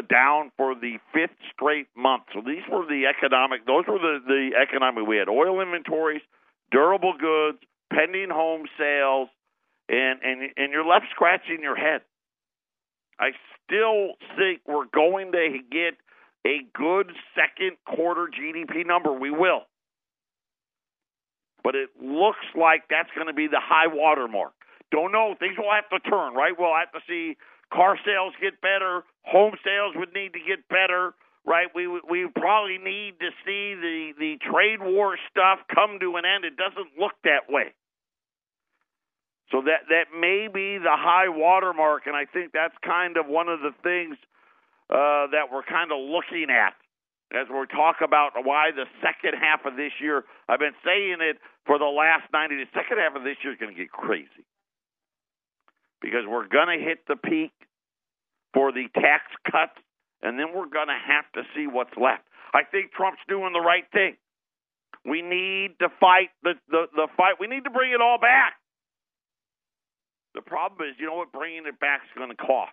down 0.00 0.50
for 0.56 0.74
the 0.74 0.98
fifth 1.12 1.36
straight 1.52 1.88
month. 1.94 2.24
So 2.32 2.40
these 2.40 2.64
were 2.70 2.86
the 2.86 3.04
economic; 3.06 3.66
those 3.66 3.84
were 3.86 3.98
the 3.98 4.20
the 4.26 4.50
economic. 4.56 5.06
We 5.06 5.18
had 5.18 5.28
oil 5.28 5.60
inventories, 5.60 6.22
durable 6.70 7.14
goods, 7.18 7.58
pending 7.92 8.30
home 8.30 8.64
sales, 8.78 9.28
and 9.88 10.20
and 10.22 10.50
and 10.56 10.72
you're 10.72 10.86
left 10.86 11.06
scratching 11.10 11.58
your 11.60 11.76
head. 11.76 12.00
I 13.20 13.32
still 13.64 14.14
think 14.36 14.62
we're 14.66 14.86
going 14.92 15.32
to 15.32 15.58
get 15.70 15.94
a 16.46 16.66
good 16.74 17.12
second 17.34 17.76
quarter 17.86 18.28
GDP 18.28 18.86
number. 18.86 19.12
We 19.12 19.30
will. 19.30 19.62
But 21.62 21.76
it 21.76 21.90
looks 22.00 22.44
like 22.58 22.84
that's 22.90 23.10
going 23.14 23.28
to 23.28 23.32
be 23.32 23.46
the 23.46 23.60
high 23.62 23.86
water 23.86 24.26
mark. 24.26 24.52
Don't 24.90 25.12
know. 25.12 25.34
Things 25.38 25.56
will 25.56 25.72
have 25.72 25.88
to 25.90 26.10
turn, 26.10 26.34
right? 26.34 26.52
We'll 26.58 26.74
have 26.74 26.90
to 26.92 27.00
see 27.08 27.36
car 27.72 27.98
sales 28.04 28.34
get 28.40 28.60
better, 28.60 29.02
home 29.24 29.54
sales 29.64 29.94
would 29.96 30.12
need 30.12 30.34
to 30.34 30.42
get 30.44 30.68
better, 30.68 31.14
right? 31.44 31.68
We 31.74 31.88
we 31.88 32.28
probably 32.36 32.78
need 32.78 33.18
to 33.20 33.30
see 33.44 33.74
the 33.74 34.12
the 34.18 34.36
trade 34.44 34.80
war 34.80 35.16
stuff 35.30 35.60
come 35.74 35.98
to 36.00 36.16
an 36.16 36.24
end. 36.24 36.44
It 36.44 36.56
doesn't 36.56 36.98
look 36.98 37.16
that 37.24 37.48
way. 37.48 37.74
So 39.50 39.62
that 39.62 39.88
that 39.88 40.12
may 40.12 40.48
be 40.52 40.78
the 40.78 40.96
high 40.96 41.28
watermark, 41.28 42.06
and 42.06 42.16
I 42.16 42.26
think 42.26 42.52
that's 42.52 42.76
kind 42.84 43.16
of 43.16 43.26
one 43.26 43.48
of 43.48 43.60
the 43.60 43.72
things 43.82 44.16
uh, 44.90 45.32
that 45.32 45.48
we're 45.52 45.64
kind 45.64 45.92
of 45.92 45.98
looking 45.98 46.48
at 46.52 46.76
as 47.32 47.48
we 47.48 47.64
talk 47.72 48.04
about 48.04 48.32
why 48.44 48.70
the 48.76 48.84
second 49.00 49.40
half 49.40 49.64
of 49.64 49.76
this 49.76 49.92
year. 50.00 50.24
I've 50.48 50.60
been 50.60 50.76
saying 50.84 51.18
it 51.20 51.38
for 51.64 51.78
the 51.78 51.88
last 51.88 52.28
ninety. 52.32 52.56
The 52.56 52.70
second 52.76 52.98
half 52.98 53.16
of 53.16 53.24
this 53.24 53.36
year 53.42 53.52
is 53.52 53.58
going 53.58 53.72
to 53.74 53.78
get 53.78 53.90
crazy 53.90 54.44
because 56.02 56.26
we're 56.28 56.48
going 56.48 56.68
to 56.76 56.84
hit 56.84 57.06
the 57.06 57.16
peak 57.16 57.52
for 58.52 58.72
the 58.72 58.88
tax 58.94 59.24
cuts, 59.50 59.78
and 60.20 60.38
then 60.38 60.52
we're 60.54 60.68
going 60.68 60.88
to 60.88 60.98
have 60.98 61.24
to 61.34 61.42
see 61.54 61.66
what's 61.66 61.96
left. 61.96 62.26
I 62.52 62.64
think 62.64 62.92
Trump's 62.92 63.22
doing 63.28 63.54
the 63.54 63.64
right 63.64 63.84
thing. 63.92 64.16
We 65.06 65.22
need 65.22 65.78
to 65.80 65.88
fight 65.98 66.30
the, 66.42 66.54
the, 66.68 66.86
the 66.94 67.08
fight. 67.16 67.40
We 67.40 67.46
need 67.46 67.64
to 67.64 67.70
bring 67.70 67.92
it 67.92 68.00
all 68.02 68.18
back. 68.18 68.54
The 70.34 70.42
problem 70.42 70.88
is, 70.88 70.96
you 70.98 71.06
know 71.06 71.16
what 71.16 71.32
bringing 71.32 71.66
it 71.66 71.80
back 71.80 72.02
is 72.04 72.12
going 72.16 72.30
to 72.30 72.36
cost. 72.36 72.72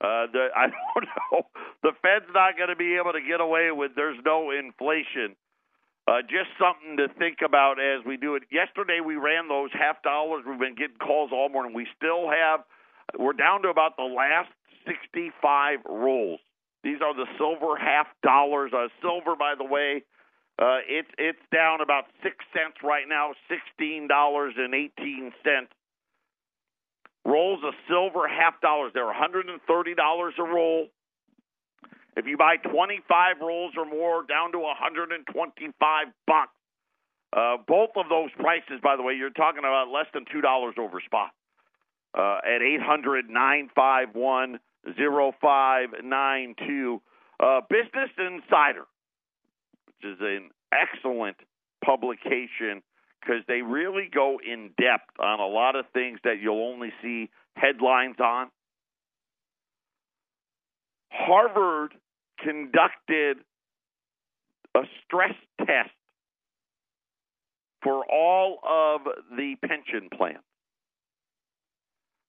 Uh, 0.00 0.26
the, 0.32 0.48
I 0.56 0.68
don't 0.68 1.06
know. 1.32 1.42
The 1.82 1.92
Fed's 2.00 2.30
not 2.32 2.56
going 2.56 2.70
to 2.70 2.76
be 2.76 2.96
able 2.96 3.12
to 3.12 3.20
get 3.20 3.40
away 3.40 3.70
with 3.72 3.92
there's 3.96 4.18
no 4.24 4.50
inflation 4.50 5.36
uh, 6.08 6.22
just 6.22 6.50
something 6.58 6.96
to 6.96 7.08
think 7.18 7.38
about 7.44 7.80
as 7.80 8.04
we 8.04 8.16
do 8.16 8.34
it. 8.34 8.44
Yesterday 8.50 9.00
we 9.04 9.16
ran 9.16 9.48
those 9.48 9.70
half 9.72 10.02
dollars. 10.02 10.44
We've 10.48 10.58
been 10.58 10.74
getting 10.74 10.96
calls 10.96 11.30
all 11.32 11.48
morning. 11.48 11.74
We 11.74 11.86
still 11.96 12.28
have. 12.30 12.60
We're 13.18 13.32
down 13.34 13.62
to 13.62 13.68
about 13.68 13.96
the 13.96 14.04
last 14.04 14.50
65 14.86 15.80
rolls. 15.88 16.40
These 16.82 16.98
are 17.02 17.14
the 17.14 17.26
silver 17.36 17.76
half 17.76 18.06
dollars. 18.22 18.72
Uh, 18.72 18.88
silver, 19.02 19.36
by 19.36 19.54
the 19.56 19.64
way, 19.64 20.02
uh, 20.58 20.80
it's 20.88 21.08
it's 21.18 21.40
down 21.52 21.80
about 21.80 22.04
six 22.22 22.36
cents 22.52 22.76
right 22.82 23.04
now, 23.08 23.32
sixteen 23.48 24.08
dollars 24.08 24.54
and 24.56 24.74
eighteen 24.74 25.32
cents. 25.44 25.72
Rolls 27.26 27.60
of 27.64 27.74
silver 27.88 28.26
half 28.26 28.60
dollars. 28.62 28.92
They're 28.94 29.04
130 29.04 29.94
dollars 29.94 30.34
a 30.38 30.42
roll. 30.42 30.88
If 32.20 32.26
you 32.26 32.36
buy 32.36 32.56
25 32.56 33.40
rolls 33.40 33.72
or 33.78 33.86
more, 33.86 34.26
down 34.26 34.52
to 34.52 34.58
125 34.58 36.06
bucks. 36.26 36.52
Uh, 37.32 37.56
both 37.66 37.90
of 37.96 38.10
those 38.10 38.28
prices, 38.36 38.78
by 38.82 38.96
the 38.96 39.02
way, 39.02 39.14
you're 39.14 39.30
talking 39.30 39.60
about 39.60 39.88
less 39.88 40.04
than 40.12 40.26
two 40.30 40.42
dollars 40.42 40.74
over 40.78 41.00
spot 41.00 41.30
uh, 42.12 42.40
at 42.44 42.60
eight 42.60 42.82
hundred 42.82 43.30
nine 43.30 43.70
five 43.74 44.08
one 44.14 44.58
zero 44.96 45.32
five 45.40 45.88
nine 46.02 46.54
two. 46.66 47.00
Uh, 47.38 47.60
Business 47.70 48.10
Insider, 48.18 48.84
which 49.86 50.12
is 50.12 50.18
an 50.20 50.50
excellent 50.72 51.36
publication 51.82 52.82
because 53.20 53.42
they 53.48 53.62
really 53.62 54.10
go 54.12 54.40
in 54.44 54.70
depth 54.76 55.18
on 55.20 55.40
a 55.40 55.46
lot 55.46 55.76
of 55.76 55.86
things 55.94 56.18
that 56.24 56.40
you'll 56.42 56.66
only 56.66 56.92
see 57.00 57.30
headlines 57.54 58.16
on. 58.18 58.48
Harvard 61.10 61.94
conducted 62.42 63.38
a 64.74 64.82
stress 65.04 65.34
test 65.58 65.90
for 67.82 68.04
all 68.10 68.58
of 68.68 69.00
the 69.36 69.56
pension 69.66 70.08
plans. 70.16 70.38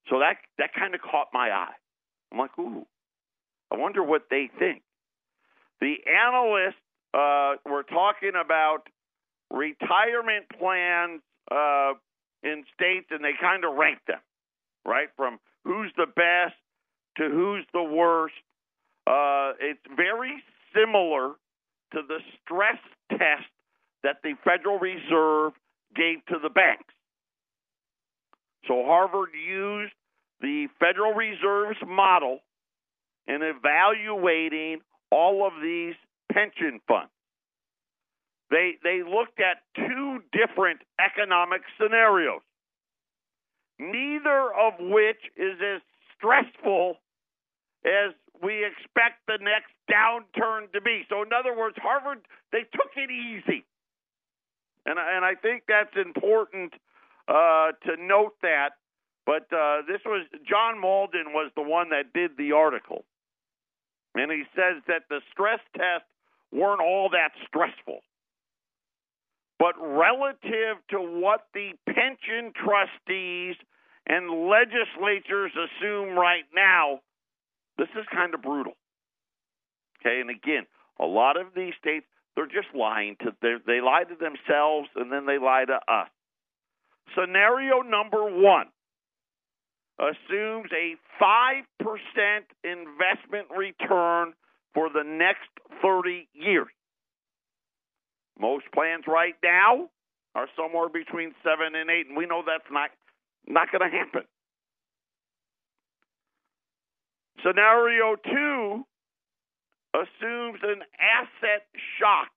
So 0.10 0.19
that 0.19 0.38
that 0.58 0.74
kind 0.74 0.95
of 0.95 1.02
caught 1.02 1.28
my 1.34 1.50
eye. 1.52 1.74
I'm 2.32 2.38
like, 2.38 2.58
ooh, 2.60 2.86
I 3.71 3.78
wonder 3.78 4.04
what 4.04 4.24
they 4.30 4.50
think. 4.60 4.82
The 5.80 5.95
analysts 6.08 6.76
uh, 7.13 7.56
were 7.65 7.84
talking 7.84 8.34
about 8.39 8.88
retirement 9.50 10.45
plans 10.58 11.21
uh, 11.50 11.93
in 12.43 12.63
states, 12.74 13.08
and 13.12 13.24
they 13.24 13.34
kind 13.39 13.65
of 13.65 13.76
ranked 13.76 14.08
them, 14.08 14.19
right? 14.86 15.08
From 15.17 15.39
who's 15.63 15.91
the 15.97 16.08
best 16.08 16.56
to 17.17 17.30
who's 17.30 17.65
the 17.74 17.84
worst. 17.84 18.36
Uh, 19.07 19.53
it's 19.59 19.81
very 19.95 20.43
similar 20.75 21.33
to 21.93 22.01
the 22.07 22.19
stress 22.43 22.77
test 23.09 23.49
that 24.03 24.17
the 24.23 24.33
Federal 24.43 24.79
Reserve 24.79 25.53
gave 25.95 26.25
to 26.27 26.37
the 26.41 26.49
banks. 26.49 26.93
So 28.67 28.83
Harvard 28.85 29.29
used 29.33 29.93
the 30.39 30.67
Federal 30.79 31.13
Reserve's 31.13 31.79
model 31.85 32.39
in 33.27 33.41
evaluating 33.41 34.81
all 35.11 35.45
of 35.45 35.53
these 35.61 35.95
pension 36.31 36.79
funds. 36.87 37.11
They 38.49 38.73
they 38.83 39.01
looked 39.03 39.39
at 39.39 39.63
two 39.75 40.19
different 40.33 40.81
economic 40.99 41.61
scenarios, 41.79 42.41
neither 43.79 44.51
of 44.53 44.73
which 44.79 45.21
is 45.37 45.57
as 45.61 45.81
stressful 46.17 46.97
as 47.85 48.13
we 48.41 48.65
expect 48.65 49.25
the 49.27 49.38
next 49.41 49.71
downturn 49.89 50.71
to 50.73 50.82
be. 50.82 51.04
So, 51.10 51.21
in 51.21 51.30
other 51.34 51.56
words, 51.56 51.75
Harvard 51.82 52.19
they 52.51 52.63
took 52.73 52.91
it 52.95 53.12
easy, 53.12 53.65
and 54.86 54.97
and 54.99 55.25
I 55.25 55.36
think 55.36 55.63
that's 55.67 55.95
important 55.95 56.73
uh, 57.27 57.71
to 57.86 57.97
note 57.99 58.36
that. 58.41 58.71
But 59.25 59.45
uh, 59.54 59.84
this 59.88 60.01
was 60.06 60.25
John 60.49 60.82
Mauldin 60.82 61.34
was 61.34 61.51
the 61.56 61.62
one 61.62 61.89
that 61.89 62.13
did 62.13 62.32
the 62.38 62.54
article, 62.54 63.06
and 64.15 64.32
he 64.32 64.43
says 64.56 64.82
that 64.88 65.04
the 65.10 65.21
stress 65.32 65.60
tests 65.77 66.10
weren't 66.51 66.82
all 66.82 67.10
that 67.12 67.32
stressful. 67.47 68.01
But 69.60 69.75
relative 69.77 70.82
to 70.89 70.97
what 70.97 71.45
the 71.54 71.73
pension 71.86 72.51
trustees 72.51 73.56
and 74.08 74.49
legislatures 74.49 75.51
assume 75.54 76.17
right 76.17 76.45
now, 76.56 77.01
this 77.81 77.89
is 77.97 78.05
kind 78.13 78.35
of 78.35 78.43
brutal. 78.43 78.73
Okay, 79.99 80.21
and 80.21 80.29
again, 80.29 80.67
a 80.99 81.05
lot 81.05 81.35
of 81.35 81.47
these 81.55 81.73
states 81.81 82.05
they're 82.35 82.45
just 82.45 82.69
lying 82.77 83.15
to 83.21 83.33
they 83.41 83.81
lie 83.81 84.03
to 84.03 84.15
themselves 84.15 84.87
and 84.95 85.11
then 85.11 85.25
they 85.25 85.39
lie 85.39 85.65
to 85.65 85.79
us. 85.91 86.09
Scenario 87.17 87.81
number 87.81 88.23
one 88.23 88.67
assumes 89.97 90.69
a 90.71 90.93
five 91.19 91.65
percent 91.79 92.45
investment 92.63 93.47
return 93.49 94.33
for 94.75 94.89
the 94.89 95.03
next 95.03 95.49
thirty 95.81 96.29
years. 96.33 96.69
Most 98.39 98.65
plans 98.73 99.05
right 99.07 99.35
now 99.43 99.89
are 100.35 100.47
somewhere 100.55 100.87
between 100.87 101.33
seven 101.43 101.73
and 101.73 101.89
eight, 101.89 102.07
and 102.07 102.15
we 102.15 102.27
know 102.27 102.43
that's 102.45 102.71
not 102.71 102.91
not 103.47 103.71
going 103.71 103.89
to 103.89 103.97
happen. 103.97 104.23
Scenario 107.43 108.15
two 108.15 108.85
assumes 109.93 110.59
an 110.63 110.83
asset 110.99 111.65
shock 111.99 112.29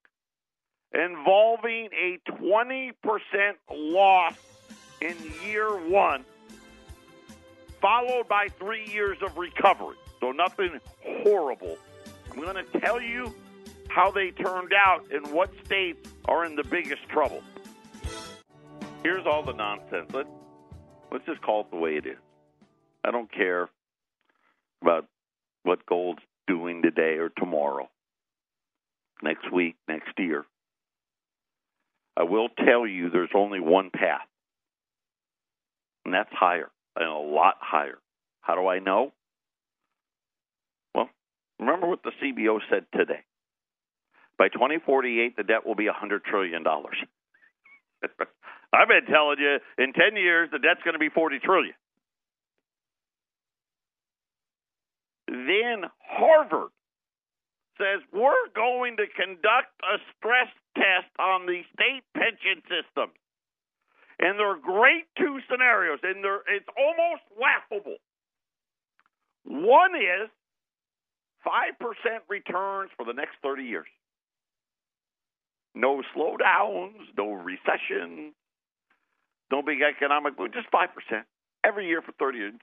involving 0.93 1.89
a 1.93 2.19
20% 2.31 2.93
loss 3.71 4.35
in 5.01 5.17
year 5.47 5.69
one, 5.89 6.25
followed 7.81 8.29
by 8.29 8.49
three 8.59 8.87
years 8.87 9.19
of 9.23 9.37
recovery. 9.37 9.97
So 10.21 10.33
nothing 10.33 10.81
horrible. 11.03 11.77
I'm 12.31 12.41
going 12.41 12.57
to 12.57 12.81
tell 12.81 13.01
you 13.01 13.35
how 13.89 14.11
they 14.11 14.31
turned 14.31 14.73
out 14.73 15.05
and 15.13 15.27
what 15.33 15.51
states 15.65 16.09
are 16.25 16.45
in 16.45 16.57
the 16.57 16.65
biggest 16.65 17.03
trouble. 17.09 17.43
Here's 19.03 19.27
all 19.27 19.43
the 19.43 19.53
nonsense. 19.53 20.11
Let's, 20.13 20.29
let's 21.13 21.27
just 21.27 21.43
call 21.43 21.63
it 21.63 21.71
the 21.71 21.77
way 21.77 21.97
it 21.97 22.07
is. 22.07 22.17
I 23.05 23.11
don't 23.11 23.31
care 23.31 23.69
about 24.85 25.07
what 25.63 25.87
gold's 25.87 26.21
doing 26.47 26.83
today 26.83 27.17
or 27.19 27.31
tomorrow, 27.31 27.89
next 29.23 29.51
week, 29.53 29.77
next 29.89 30.13
year. 30.19 30.45
I 32.17 32.25
will 32.25 32.49
tell 32.49 32.87
you 32.87 33.11
there's 33.11 33.31
only 33.35 33.61
one 33.61 33.91
path, 33.91 34.29
and 36.05 36.15
that's 36.15 36.33
higher, 36.33 36.71
and 36.97 37.09
a 37.09 37.15
lot 37.15 37.55
higher. 37.61 37.99
How 38.41 38.55
do 38.55 38.69
I 38.69 38.79
know? 38.79 39.13
Well, 40.95 41.09
remember 41.59 41.89
what 41.89 42.03
the 42.05 42.13
CBO 42.23 42.61
said 42.71 42.85
today. 42.95 43.25
By 44.39 44.49
2048, 44.49 45.37
the 45.37 45.45
debt 45.45 45.67
will 45.67 45.75
be 45.75 45.87
$100 45.87 46.25
trillion. 46.25 46.65
I've 48.75 48.89
been 48.89 49.07
telling 49.09 49.39
you, 49.39 49.59
in 49.79 49.93
10 49.93 50.17
years, 50.17 50.51
the 50.53 50.59
debt's 50.59 50.83
going 50.85 50.95
to 50.95 50.99
be 50.99 51.09
$40 51.09 51.41
trillion. 51.43 51.75
Then 55.47 55.91
Harvard 56.01 56.71
says 57.79 58.01
we're 58.13 58.49
going 58.55 58.97
to 58.97 59.07
conduct 59.13 59.73
a 59.83 59.99
stress 60.17 60.51
test 60.77 61.11
on 61.19 61.47
the 61.47 61.63
state 61.75 62.05
pension 62.15 62.63
system. 62.71 63.11
And 64.19 64.39
there 64.39 64.49
are 64.49 64.59
great 64.59 65.05
two 65.19 65.41
scenarios, 65.51 65.99
and 66.03 66.25
it's 66.49 66.71
almost 66.79 67.27
laughable. 67.35 67.99
One 69.45 69.97
is 69.97 70.31
5% 71.45 71.75
returns 72.29 72.91
for 72.97 73.05
the 73.05 73.13
next 73.13 73.37
30 73.43 73.65
years 73.65 73.89
no 75.75 76.03
slowdowns, 76.15 76.95
no 77.19 77.33
recession, 77.33 78.33
no 79.51 79.63
big 79.63 79.79
economic 79.83 80.37
boom, 80.37 80.51
just 80.53 80.71
5% 80.71 80.89
every 81.65 81.89
year 81.89 82.01
for 82.01 82.13
30 82.13 82.39
years. 82.39 82.55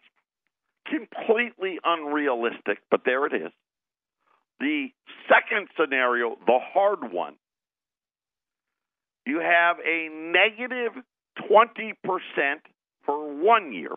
Completely 0.92 1.80
unrealistic, 1.84 2.80
but 2.90 3.02
there 3.06 3.26
it 3.26 3.34
is. 3.34 3.52
The 4.60 4.88
second 5.28 5.70
scenario, 5.80 6.36
the 6.46 6.60
hard 6.74 7.12
one, 7.12 7.36
you 9.26 9.40
have 9.40 9.78
a 9.80 10.10
negative 10.12 11.02
20% 11.50 11.94
for 13.06 13.34
one 13.34 13.72
year, 13.72 13.96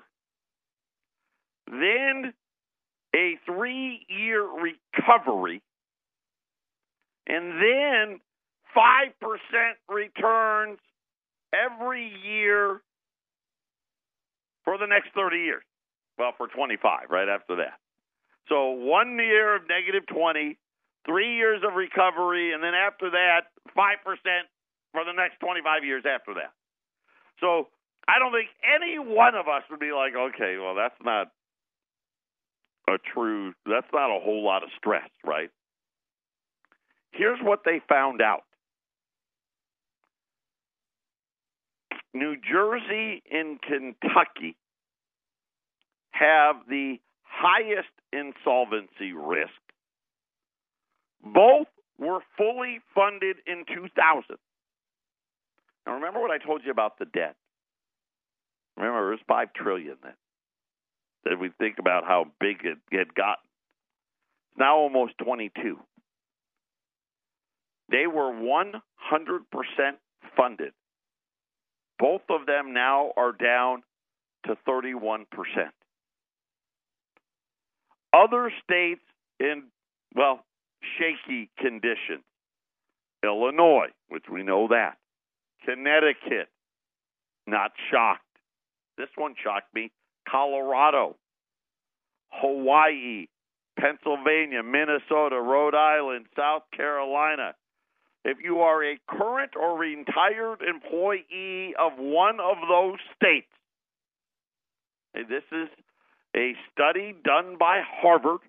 then 1.67 2.33
a 3.15 3.39
three 3.45 4.07
year 4.09 4.47
recovery, 4.47 5.63
and 7.27 7.53
then 7.61 8.21
5% 8.77 9.11
returns 9.89 10.79
every 11.53 12.13
year 12.25 12.81
for 14.65 14.79
the 14.79 14.87
next 14.87 15.11
30 15.15 15.37
years. 15.37 15.63
Well, 16.19 16.33
for 16.37 16.49
25, 16.49 17.11
right 17.11 17.29
after 17.29 17.57
that. 17.57 17.79
So 18.49 18.71
one 18.71 19.17
year 19.19 19.57
of 19.57 19.63
negative 19.69 20.07
20, 20.07 20.59
three 21.07 21.37
years 21.37 21.63
of 21.67 21.75
recovery, 21.75 22.53
and 22.53 22.63
then 22.63 22.75
after 22.75 23.11
that, 23.11 23.49
5% 23.77 23.97
for 24.93 25.05
the 25.05 25.13
next 25.13 25.41
25 25.41 25.85
years 25.85 26.05
after 26.07 26.35
that. 26.35 26.53
So 27.41 27.69
I 28.07 28.19
don't 28.19 28.33
think 28.33 28.49
any 28.63 28.99
one 28.99 29.35
of 29.35 29.49
us 29.49 29.63
would 29.71 29.81
be 29.81 29.93
like, 29.93 30.15
okay, 30.15 30.57
well, 30.61 30.75
that's 30.75 30.95
not 31.03 31.29
a 32.89 32.99
true, 33.13 33.55
that's 33.67 33.87
not 33.93 34.15
a 34.15 34.21
whole 34.21 34.45
lot 34.45 34.63
of 34.63 34.69
stress, 34.77 35.09
right? 35.25 35.51
Here's 37.13 37.41
what 37.41 37.61
they 37.65 37.81
found 37.89 38.21
out 38.21 38.43
New 42.13 42.37
Jersey 42.37 43.23
and 43.31 43.61
Kentucky 43.61 44.57
have 46.15 46.57
the 46.69 46.97
highest 47.23 47.91
insolvency 48.13 49.13
risk. 49.13 49.51
Both 51.23 51.67
were 51.99 52.21
fully 52.37 52.81
funded 52.95 53.37
in 53.47 53.65
2000. 53.67 54.37
Now 55.87 55.95
remember 55.95 56.21
what 56.21 56.31
I 56.31 56.39
told 56.39 56.63
you 56.65 56.71
about 56.71 56.99
the 56.99 57.07
debt. 57.07 57.37
Remember, 58.77 59.09
it 59.09 59.17
was 59.17 59.21
five 59.29 59.49
trillion 59.55 59.97
then. 60.03 60.15
That 61.25 61.41
we 61.41 61.51
think 61.59 61.79
about 61.79 62.05
how 62.05 62.27
big 62.41 62.65
it 62.65 62.79
had 62.93 63.15
gotten. 63.15 63.45
It's 64.51 64.59
now 64.59 64.77
almost 64.77 65.15
22. 65.19 65.79
They 67.91 68.07
were 68.07 68.33
100% 68.33 68.81
funded. 70.37 70.73
Both 71.99 72.23
of 72.29 72.47
them 72.47 72.73
now 72.75 73.13
are 73.17 73.33
down 73.33 73.83
to 74.47 74.57
31%. 74.69 75.25
Other 78.15 78.53
states 78.63 79.01
in, 79.41 79.65
well, 80.15 80.45
shaky 80.99 81.51
conditions. 81.59 82.23
Illinois, 83.25 83.89
which 84.09 84.25
we 84.31 84.43
know 84.43 84.69
that. 84.69 84.99
Connecticut, 85.65 86.49
not 87.47 87.73
shocked. 87.91 88.23
This 88.99 89.09
one 89.17 89.35
shocked 89.43 89.75
me. 89.75 89.91
Colorado, 90.29 91.17
Hawaii, 92.29 93.27
Pennsylvania, 93.79 94.63
Minnesota, 94.63 95.41
Rhode 95.41 95.75
Island, 95.75 96.27
South 96.37 96.63
Carolina. 96.77 97.55
If 98.25 98.39
you 98.43 98.61
are 98.61 98.83
a 98.85 98.99
current 99.09 99.53
or 99.61 99.77
retired 99.77 100.63
employee 100.63 101.75
of 101.79 101.93
one 101.99 102.39
of 102.41 102.57
those 102.69 102.99
states, 103.17 103.49
this 105.15 105.45
is 105.53 105.69
a 106.37 106.55
study 106.73 107.15
done 107.25 107.57
by 107.59 107.83
Harvard. 107.87 108.41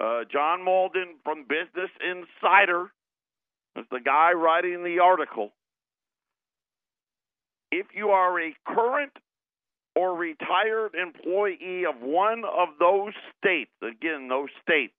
Uh, 0.00 0.24
John 0.30 0.60
Mauldin 0.60 1.18
from 1.24 1.44
Business 1.44 1.90
Insider 2.00 2.90
is 3.76 3.84
the 3.90 4.00
guy 4.00 4.32
writing 4.32 4.82
the 4.82 4.98
article. 5.00 5.52
If 7.70 7.86
you 7.94 8.08
are 8.08 8.40
a 8.40 8.54
current 8.66 9.12
or 9.94 10.16
retired 10.16 10.94
employee 10.94 11.84
of 11.86 12.00
one 12.00 12.42
of 12.44 12.68
those 12.78 13.12
states, 13.38 13.70
again, 13.82 14.28
those 14.28 14.48
states, 14.62 14.94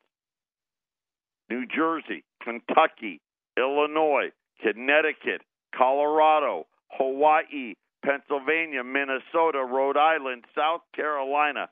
New 1.49 1.65
Jersey, 1.65 2.23
Kentucky, 2.43 3.19
Illinois, 3.57 4.31
Connecticut, 4.61 5.41
Colorado, 5.75 6.67
Hawaii, 6.91 7.73
Pennsylvania, 8.03 8.83
Minnesota, 8.83 9.63
Rhode 9.63 9.97
Island, 9.97 10.45
South 10.55 10.81
Carolina, 10.95 11.69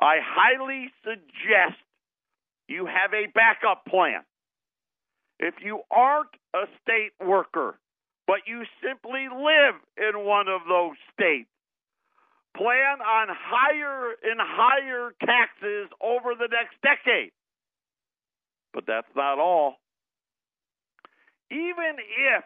I 0.00 0.16
highly 0.22 0.90
suggest 1.04 1.78
you 2.68 2.86
have 2.86 3.12
a 3.12 3.26
backup 3.32 3.84
plan. 3.86 4.22
If 5.38 5.54
you 5.62 5.80
aren't 5.90 6.30
a 6.54 6.64
state 6.82 7.12
worker, 7.24 7.78
but 8.26 8.46
you 8.46 8.62
simply 8.82 9.26
live 9.28 9.74
in 9.96 10.24
one 10.24 10.48
of 10.48 10.62
those 10.68 10.96
states, 11.12 11.48
plan 12.56 13.00
on 13.00 13.28
higher 13.30 14.14
and 14.22 14.40
higher 14.40 15.12
taxes 15.20 15.90
over 16.00 16.34
the 16.38 16.48
next 16.50 16.76
decade. 16.82 17.32
But 18.72 18.84
that's 18.86 19.10
not 19.16 19.38
all. 19.38 19.76
Even 21.50 21.98
if 21.98 22.44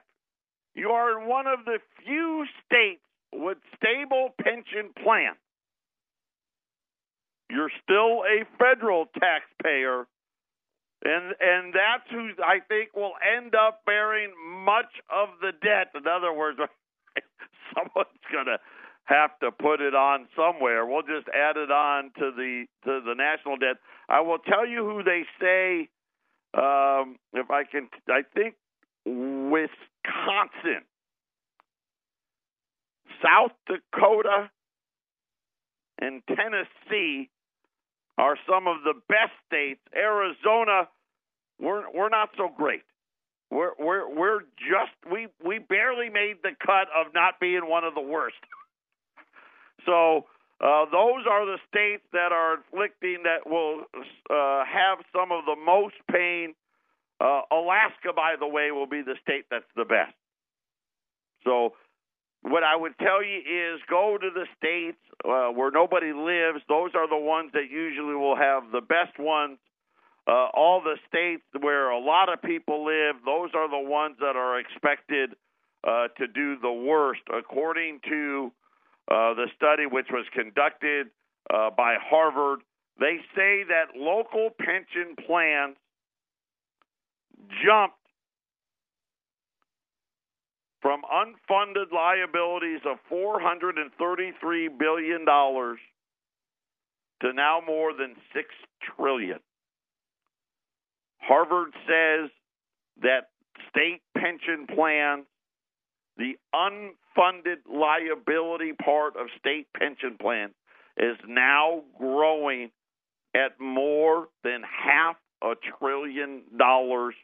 you 0.74 0.90
are 0.90 1.20
in 1.20 1.28
one 1.28 1.46
of 1.46 1.64
the 1.64 1.78
few 2.04 2.44
states 2.64 3.05
with 3.32 3.58
stable 3.76 4.30
pension 4.40 4.92
plans, 5.02 5.36
you're 7.50 7.70
still 7.84 8.24
a 8.24 8.44
federal 8.58 9.06
taxpayer 9.18 10.06
and 11.04 11.34
and 11.40 11.74
that's 11.74 12.08
who 12.10 12.30
I 12.42 12.60
think 12.66 12.96
will 12.96 13.14
end 13.20 13.54
up 13.54 13.84
bearing 13.84 14.32
much 14.64 14.90
of 15.10 15.28
the 15.40 15.52
debt. 15.52 15.92
In 15.94 16.06
other 16.08 16.32
words, 16.32 16.58
someone's 17.74 18.26
going 18.32 18.46
to 18.46 18.58
have 19.04 19.38
to 19.40 19.52
put 19.52 19.80
it 19.80 19.94
on 19.94 20.26
somewhere. 20.34 20.86
We'll 20.86 21.02
just 21.02 21.28
add 21.28 21.56
it 21.56 21.70
on 21.70 22.10
to 22.18 22.32
the 22.34 22.64
to 22.84 23.00
the 23.04 23.14
national 23.14 23.56
debt. 23.56 23.76
I 24.08 24.20
will 24.20 24.38
tell 24.38 24.66
you 24.66 24.84
who 24.84 25.02
they 25.02 25.22
say. 25.40 25.88
Um, 26.54 27.16
if 27.34 27.50
I 27.50 27.64
can, 27.70 27.88
I 28.08 28.22
think 28.34 28.54
Wisconsin, 29.04 30.88
South 33.22 33.52
Dakota, 33.66 34.50
and 35.98 36.22
Tennessee 36.26 37.30
are 38.18 38.36
some 38.48 38.66
of 38.66 38.82
the 38.84 38.94
best 39.08 39.32
states. 39.46 39.80
Arizona, 39.94 40.88
we're 41.60 41.84
we're 41.94 42.08
not 42.08 42.30
so 42.36 42.48
great. 42.54 42.82
We're 43.50 43.72
we're 43.78 44.08
we're 44.14 44.40
just 44.58 44.92
we 45.10 45.28
we 45.44 45.58
barely 45.58 46.10
made 46.10 46.36
the 46.42 46.52
cut 46.64 46.88
of 46.94 47.14
not 47.14 47.40
being 47.40 47.68
one 47.68 47.84
of 47.84 47.94
the 47.94 48.00
worst. 48.00 48.36
So 49.84 50.26
uh, 50.60 50.86
those 50.90 51.24
are 51.30 51.44
the 51.44 51.58
states 51.68 52.02
that 52.12 52.32
are 52.32 52.54
inflicting 52.54 53.22
that 53.24 53.48
will 53.48 53.82
uh, 53.94 54.64
have 54.64 54.98
some 55.12 55.30
of 55.30 55.44
the 55.44 55.56
most 55.56 55.94
pain. 56.10 56.54
Uh, 57.20 57.42
Alaska, 57.50 58.12
by 58.14 58.34
the 58.38 58.46
way, 58.46 58.70
will 58.72 58.86
be 58.86 59.02
the 59.02 59.16
state 59.22 59.44
that's 59.50 59.64
the 59.76 59.84
best. 59.84 60.14
So 61.44 61.74
what 62.42 62.62
I 62.62 62.76
would 62.76 62.96
tell 62.98 63.24
you 63.24 63.38
is 63.38 63.80
go 63.88 64.18
to 64.20 64.30
the 64.30 64.46
states 64.56 64.98
uh, 65.24 65.48
where 65.48 65.70
nobody 65.70 66.12
lives. 66.12 66.62
Those 66.68 66.90
are 66.94 67.08
the 67.08 67.16
ones 67.16 67.50
that 67.54 67.70
usually 67.70 68.14
will 68.14 68.36
have 68.36 68.70
the 68.72 68.80
best 68.80 69.18
ones. 69.18 69.58
Uh, 70.28 70.48
all 70.54 70.80
the 70.80 70.96
states 71.08 71.44
where 71.60 71.90
a 71.90 72.00
lot 72.00 72.32
of 72.32 72.42
people 72.42 72.84
live, 72.84 73.16
those 73.24 73.50
are 73.54 73.70
the 73.70 73.88
ones 73.88 74.16
that 74.20 74.36
are 74.36 74.58
expected 74.58 75.30
uh, 75.86 76.08
to 76.18 76.26
do 76.26 76.58
the 76.60 76.72
worst, 76.72 77.22
according 77.32 78.00
to 78.08 78.52
uh, 79.08 79.34
the 79.34 79.46
study 79.56 79.86
which 79.86 80.06
was 80.10 80.26
conducted 80.32 81.06
uh, 81.52 81.70
by 81.70 81.94
Harvard. 82.00 82.60
They 82.98 83.18
say 83.36 83.62
that 83.68 83.94
local 83.96 84.50
pension 84.58 85.14
plans 85.26 85.76
jumped 87.64 87.96
from 90.86 91.02
unfunded 91.02 91.90
liabilities 91.90 92.78
of 92.86 92.98
$433 93.10 94.78
billion 94.78 95.26
to 95.26 97.32
now 97.32 97.60
more 97.66 97.92
than 97.92 98.14
6 98.32 98.46
trillion. 98.96 99.40
Harvard 101.18 101.72
says 101.88 102.30
that 103.02 103.30
state 103.68 104.00
pension 104.16 104.68
plans, 104.72 105.24
the 106.18 106.38
unfunded 106.54 107.66
liability 107.68 108.72
part 108.72 109.16
of 109.16 109.26
state 109.40 109.66
pension 109.76 110.16
plans, 110.20 110.54
is 110.96 111.16
now 111.26 111.82
growing 111.98 112.70
at 113.34 113.58
more 113.58 114.28
than 114.44 114.62
half 114.62 115.16
a 115.42 115.54
trillion 115.80 116.42
dollars 116.56 117.16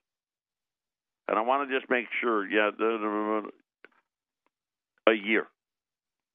and 1.28 1.38
I 1.38 1.42
want 1.42 1.68
to 1.68 1.78
just 1.78 1.90
make 1.90 2.06
sure, 2.20 2.48
yeah, 2.48 2.70
a 5.08 5.12
year. 5.12 5.46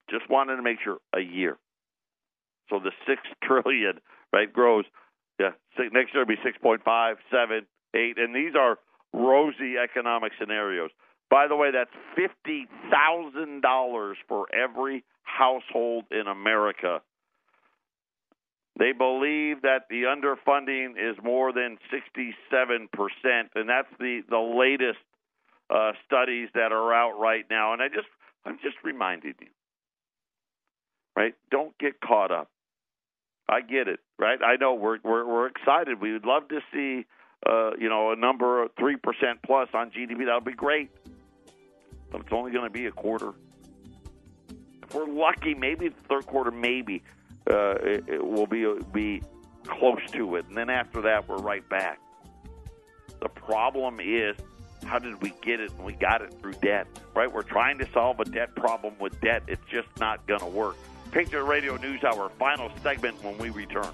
Just 0.09 0.29
wanted 0.29 0.55
to 0.55 0.61
make 0.61 0.77
sure 0.83 0.97
a 1.13 1.19
year. 1.19 1.57
So 2.69 2.79
the 2.79 2.91
six 3.05 3.21
trillion, 3.43 3.99
right, 4.33 4.51
grows. 4.51 4.85
Yeah, 5.39 5.51
six, 5.77 5.89
next 5.93 6.13
year 6.13 6.23
it'll 6.23 6.35
be 6.35 6.41
six 6.43 6.57
point 6.61 6.83
five, 6.83 7.17
seven, 7.31 7.65
eight, 7.95 8.17
and 8.17 8.35
these 8.35 8.55
are 8.57 8.77
rosy 9.13 9.75
economic 9.81 10.31
scenarios. 10.39 10.89
By 11.29 11.47
the 11.47 11.55
way, 11.55 11.71
that's 11.71 11.91
fifty 12.15 12.67
thousand 12.89 13.61
dollars 13.61 14.17
for 14.27 14.47
every 14.53 15.03
household 15.23 16.05
in 16.11 16.27
America 16.27 17.01
they 18.77 18.91
believe 18.91 19.63
that 19.63 19.87
the 19.89 20.03
underfunding 20.03 20.91
is 20.91 21.17
more 21.23 21.51
than 21.51 21.77
67%, 21.91 22.87
and 23.55 23.69
that's 23.69 23.87
the, 23.99 24.21
the 24.29 24.37
latest 24.37 24.99
uh, 25.69 25.93
studies 26.05 26.49
that 26.53 26.71
are 26.71 26.93
out 26.93 27.19
right 27.19 27.45
now. 27.49 27.73
And 27.73 27.81
I 27.81 27.87
just, 27.87 28.07
I'm 28.45 28.57
just 28.61 28.75
reminding 28.83 29.33
you, 29.41 29.47
right? 31.15 31.33
Don't 31.49 31.77
get 31.79 31.99
caught 31.99 32.31
up. 32.31 32.49
I 33.49 33.61
get 33.61 33.87
it, 33.87 33.99
right? 34.19 34.39
I 34.43 34.57
know 34.57 34.73
we're 34.73 34.97
we're, 35.03 35.25
we're 35.25 35.47
excited. 35.47 36.01
We 36.01 36.11
would 36.11 36.25
love 36.25 36.49
to 36.49 36.59
see, 36.73 37.05
uh, 37.49 37.71
you 37.79 37.87
know, 37.87 38.11
a 38.11 38.15
number 38.15 38.61
of 38.61 38.71
three 38.77 38.97
percent 38.97 39.39
plus 39.45 39.69
on 39.73 39.89
GDP. 39.91 40.25
That 40.25 40.35
would 40.35 40.43
be 40.43 40.53
great, 40.53 40.89
but 42.11 42.21
it's 42.21 42.33
only 42.33 42.51
going 42.51 42.65
to 42.65 42.69
be 42.69 42.87
a 42.87 42.91
quarter. 42.91 43.33
If 44.83 44.93
we're 44.93 45.07
lucky, 45.07 45.53
maybe 45.53 45.87
the 45.87 45.95
third 46.09 46.25
quarter, 46.25 46.51
maybe 46.51 47.03
uh, 47.49 47.75
it, 47.81 48.03
it 48.07 48.25
will 48.25 48.47
be 48.47 48.65
be 48.93 49.21
close 49.65 50.01
to 50.11 50.35
it, 50.35 50.45
and 50.47 50.57
then 50.57 50.69
after 50.69 51.01
that, 51.01 51.27
we're 51.27 51.37
right 51.37 51.67
back. 51.69 51.99
The 53.21 53.29
problem 53.29 53.99
is, 53.99 54.35
how 54.85 54.99
did 54.99 55.21
we 55.21 55.33
get 55.41 55.59
it? 55.59 55.71
And 55.71 55.85
we 55.85 55.93
got 55.93 56.21
it 56.21 56.33
through 56.39 56.53
debt, 56.53 56.87
right? 57.15 57.31
We're 57.31 57.41
trying 57.41 57.77
to 57.79 57.91
solve 57.91 58.19
a 58.19 58.25
debt 58.25 58.55
problem 58.55 58.95
with 58.99 59.19
debt. 59.21 59.43
It's 59.47 59.65
just 59.69 59.87
not 59.99 60.25
going 60.27 60.39
to 60.39 60.45
work. 60.45 60.75
Patriot 61.11 61.45
Radio 61.45 61.77
News 61.77 62.03
Hour, 62.03 62.29
final 62.37 62.71
segment 62.83 63.23
when 63.23 63.37
we 63.37 63.49
return. 63.49 63.89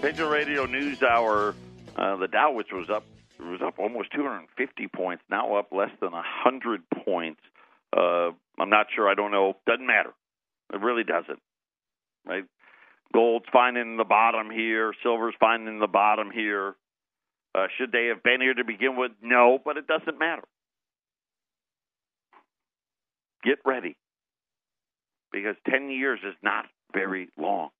Patriot 0.00 0.28
Radio 0.28 0.66
News 0.66 1.02
Hour, 1.02 1.54
uh, 1.96 2.16
the 2.16 2.28
Dow, 2.28 2.52
which 2.52 2.68
was 2.72 2.88
up, 2.88 3.04
was 3.40 3.60
up 3.62 3.78
almost 3.78 4.12
250 4.12 4.88
points, 4.88 5.22
now 5.30 5.56
up 5.56 5.72
less 5.72 5.90
than 6.00 6.12
100 6.12 6.82
points. 7.04 7.40
Uh, 7.96 8.30
I'm 8.58 8.70
not 8.70 8.86
sure. 8.94 9.08
I 9.08 9.14
don't 9.14 9.30
know. 9.30 9.56
Doesn't 9.66 9.86
matter. 9.86 10.12
It 10.72 10.80
really 10.80 11.04
doesn't. 11.04 11.40
Right? 12.26 12.44
Gold's 13.12 13.46
finding 13.52 13.96
the 13.96 14.04
bottom 14.04 14.50
here. 14.50 14.92
Silver's 15.02 15.34
finding 15.40 15.78
the 15.78 15.86
bottom 15.86 16.30
here. 16.30 16.74
Uh, 17.54 17.66
should 17.78 17.92
they 17.92 18.06
have 18.06 18.22
been 18.22 18.40
here 18.40 18.54
to 18.54 18.64
begin 18.64 18.96
with? 18.96 19.12
No, 19.22 19.58
but 19.64 19.76
it 19.76 19.86
doesn't 19.86 20.18
matter. 20.18 20.44
Get 23.42 23.58
ready 23.64 23.96
because 25.32 25.56
10 25.70 25.90
years 25.90 26.20
is 26.22 26.34
not 26.42 26.66
very 26.92 27.28
long. 27.38 27.70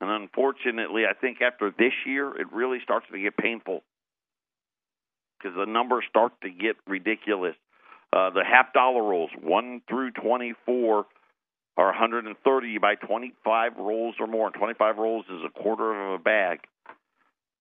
And 0.00 0.10
unfortunately, 0.10 1.02
I 1.04 1.14
think 1.14 1.38
after 1.42 1.70
this 1.76 1.92
year, 2.06 2.28
it 2.38 2.52
really 2.52 2.78
starts 2.82 3.06
to 3.12 3.18
get 3.18 3.36
painful 3.36 3.82
because 5.38 5.56
the 5.56 5.66
numbers 5.70 6.04
start 6.08 6.32
to 6.42 6.50
get 6.50 6.76
ridiculous. 6.86 7.54
Uh, 8.12 8.30
the 8.30 8.44
half 8.44 8.72
dollar 8.72 9.02
rolls, 9.02 9.30
1 9.40 9.82
through 9.88 10.10
24, 10.12 11.06
are 11.76 11.86
130. 11.86 12.68
You 12.68 12.80
buy 12.80 12.96
25 12.96 13.76
rolls 13.78 14.16
or 14.20 14.26
more, 14.26 14.46
and 14.46 14.54
25 14.54 14.98
rolls 14.98 15.24
is 15.30 15.40
a 15.44 15.50
quarter 15.50 16.08
of 16.08 16.20
a 16.20 16.22
bag. 16.22 16.60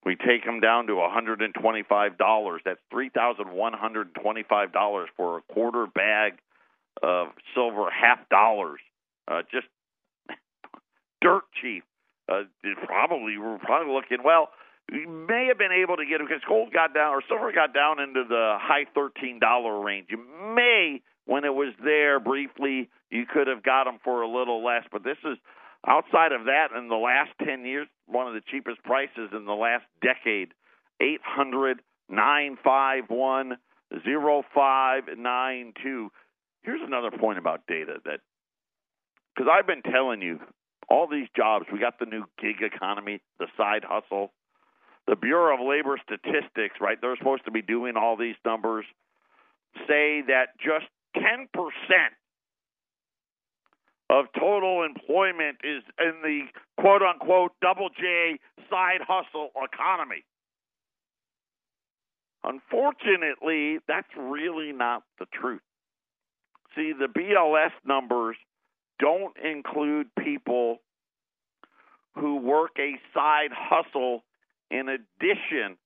We 0.06 0.16
take 0.16 0.46
them 0.46 0.62
down 0.62 0.88
to 0.88 0.94
$125. 0.94 2.60
That's 2.64 2.80
$3,125 2.94 5.06
for 5.18 5.38
a 5.38 5.42
quarter 5.54 5.88
bag 5.88 6.40
of 7.04 7.28
silver 7.54 7.90
half 7.92 8.30
dollars. 8.30 8.80
Uh, 9.28 9.42
just 9.52 9.68
dirt 11.22 11.44
cheap. 11.62 11.84
Uh, 12.28 12.44
probably 12.86 13.38
we're 13.38 13.58
probably 13.58 13.94
looking 13.94 14.20
well. 14.24 14.50
We 14.92 15.06
may 15.06 15.46
have 15.48 15.58
been 15.58 15.72
able 15.72 15.98
to 15.98 16.06
get 16.06 16.20
because 16.20 16.42
gold 16.48 16.74
got 16.74 16.94
down 16.94 17.14
or 17.14 17.22
silver 17.28 17.52
got 17.52 17.74
down 17.74 18.00
into 18.00 18.24
the 18.28 18.58
high 18.60 18.86
thirteen 18.94 19.40
dollar 19.40 19.82
range. 19.82 20.08
You 20.10 20.18
may, 20.56 21.02
when 21.30 21.46
it 21.46 21.54
was 21.54 21.76
there 21.84 22.20
briefly, 22.20 22.90
you 23.12 23.24
could 23.32 23.46
have 23.46 23.62
got 23.62 23.84
them 23.84 24.00
for 24.04 24.24
a 24.24 24.28
little 24.28 24.66
less. 24.66 24.84
But 24.92 25.04
this 25.04 25.18
is 25.24 25.38
outside 25.86 26.32
of 26.32 26.46
that 26.46 26.70
in 26.76 26.90
the 26.90 26.96
last 26.96 27.30
ten 27.46 27.66
years, 27.66 27.88
one 28.08 28.28
of 28.28 28.34
the 28.34 28.42
cheapest 28.50 28.82
prices 28.84 29.30
in 29.32 29.46
the 29.46 29.54
last 29.54 29.86
decade. 30.02 30.54
Eight 31.00 31.22
hundred 31.24 31.82
nine 32.10 32.58
five 32.64 33.04
one 33.10 33.58
zero 34.04 34.42
five 34.56 35.04
nine 35.20 35.74
two. 35.84 36.10
Here's 36.64 36.82
another 36.84 37.12
point 37.12 37.38
about 37.38 37.62
data 37.68 37.98
that 38.06 38.22
because 39.36 39.52
I've 39.54 39.68
been 39.68 39.84
telling 39.84 40.24
you 40.24 40.40
all 40.90 41.08
these 41.08 41.28
jobs. 41.38 41.68
We 41.72 41.78
got 41.78 42.00
the 42.00 42.08
new 42.08 42.24
gig 42.42 42.64
economy, 42.64 43.22
the 43.38 43.48
side 43.56 43.86
hustle. 43.88 44.32
The 45.08 45.16
Bureau 45.16 45.56
of 45.56 45.62
Labor 45.62 46.00
Statistics, 46.04 46.76
right? 46.82 46.98
They're 47.00 47.18
supposed 47.18 47.46
to 47.46 47.52
be 47.52 47.62
doing 47.62 47.98
all 47.98 48.18
these 48.18 48.36
numbers. 48.46 48.86
Say 49.88 50.22
that 50.28 50.58
just 50.60 50.86
10% 51.16 51.48
of 54.10 54.26
total 54.38 54.84
employment 54.84 55.58
is 55.64 55.84
in 56.00 56.22
the 56.24 56.42
quote 56.82 57.02
unquote 57.02 57.52
double 57.62 57.90
J 57.90 58.40
side 58.70 59.02
hustle 59.08 59.50
economy. 59.56 60.24
Unfortunately, 62.44 63.80
that's 63.88 64.08
really 64.18 64.72
not 64.72 65.04
the 65.20 65.26
truth. 65.34 65.62
See, 66.76 66.94
the 66.98 67.08
BLS 67.08 67.72
numbers 67.86 68.38
don't 69.00 69.36
include 69.38 70.08
people 70.24 70.78
who 72.16 72.38
work 72.38 72.72
a 72.80 72.94
side 73.14 73.52
hustle 73.52 74.24
in 74.72 74.88
addition 74.90 75.78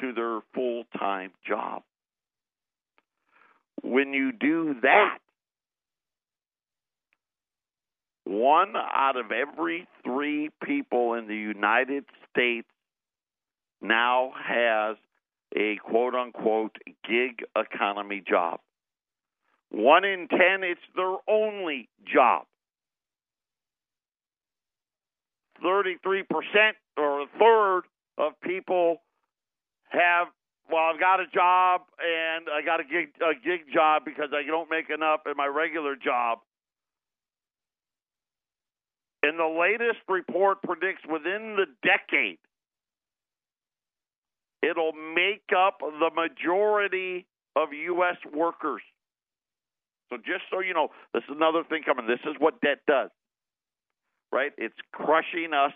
to 0.00 0.12
their 0.12 0.40
full 0.54 0.84
time 0.98 1.32
job. 1.46 1.82
When 3.84 4.14
you 4.14 4.32
do 4.32 4.76
that, 4.82 5.18
one 8.24 8.74
out 8.76 9.16
of 9.16 9.26
every 9.30 9.86
three 10.02 10.48
people 10.64 11.14
in 11.14 11.28
the 11.28 11.36
United 11.36 12.04
States 12.30 12.66
now 13.82 14.32
has 14.42 14.96
a 15.54 15.76
quote 15.84 16.14
unquote 16.14 16.76
gig 17.06 17.44
economy 17.54 18.22
job. 18.26 18.60
One 19.70 20.04
in 20.04 20.28
ten, 20.28 20.62
it's 20.62 20.80
their 20.96 21.16
only 21.28 21.88
job. 22.10 22.46
33% 25.62 26.24
or 26.96 27.22
a 27.22 27.26
third 27.38 27.82
of 28.18 28.32
people 28.40 29.02
have, 29.88 30.28
well, 30.70 30.82
I've 30.92 31.00
got 31.00 31.20
a 31.20 31.26
job 31.26 31.82
and 32.00 32.46
I 32.48 32.64
got 32.64 32.80
a 32.80 32.84
gig, 32.84 33.12
a 33.20 33.34
gig 33.34 33.72
job 33.72 34.02
because 34.04 34.30
I 34.32 34.46
don't 34.46 34.70
make 34.70 34.90
enough 34.90 35.20
in 35.26 35.36
my 35.36 35.46
regular 35.46 35.96
job. 35.96 36.38
And 39.22 39.38
the 39.38 39.46
latest 39.46 40.00
report 40.08 40.62
predicts 40.62 41.02
within 41.10 41.56
the 41.56 41.66
decade, 41.82 42.38
it'll 44.62 44.92
make 44.92 45.48
up 45.56 45.78
the 45.80 46.10
majority 46.14 47.26
of 47.56 47.72
U.S. 47.72 48.16
workers. 48.34 48.82
So 50.10 50.18
just 50.18 50.44
so 50.50 50.60
you 50.60 50.74
know, 50.74 50.88
this 51.14 51.22
is 51.24 51.36
another 51.36 51.64
thing 51.64 51.82
coming. 51.84 52.06
This 52.06 52.20
is 52.24 52.36
what 52.38 52.60
debt 52.60 52.80
does, 52.86 53.10
right? 54.30 54.52
It's 54.58 54.76
crushing 54.92 55.52
us 55.54 55.72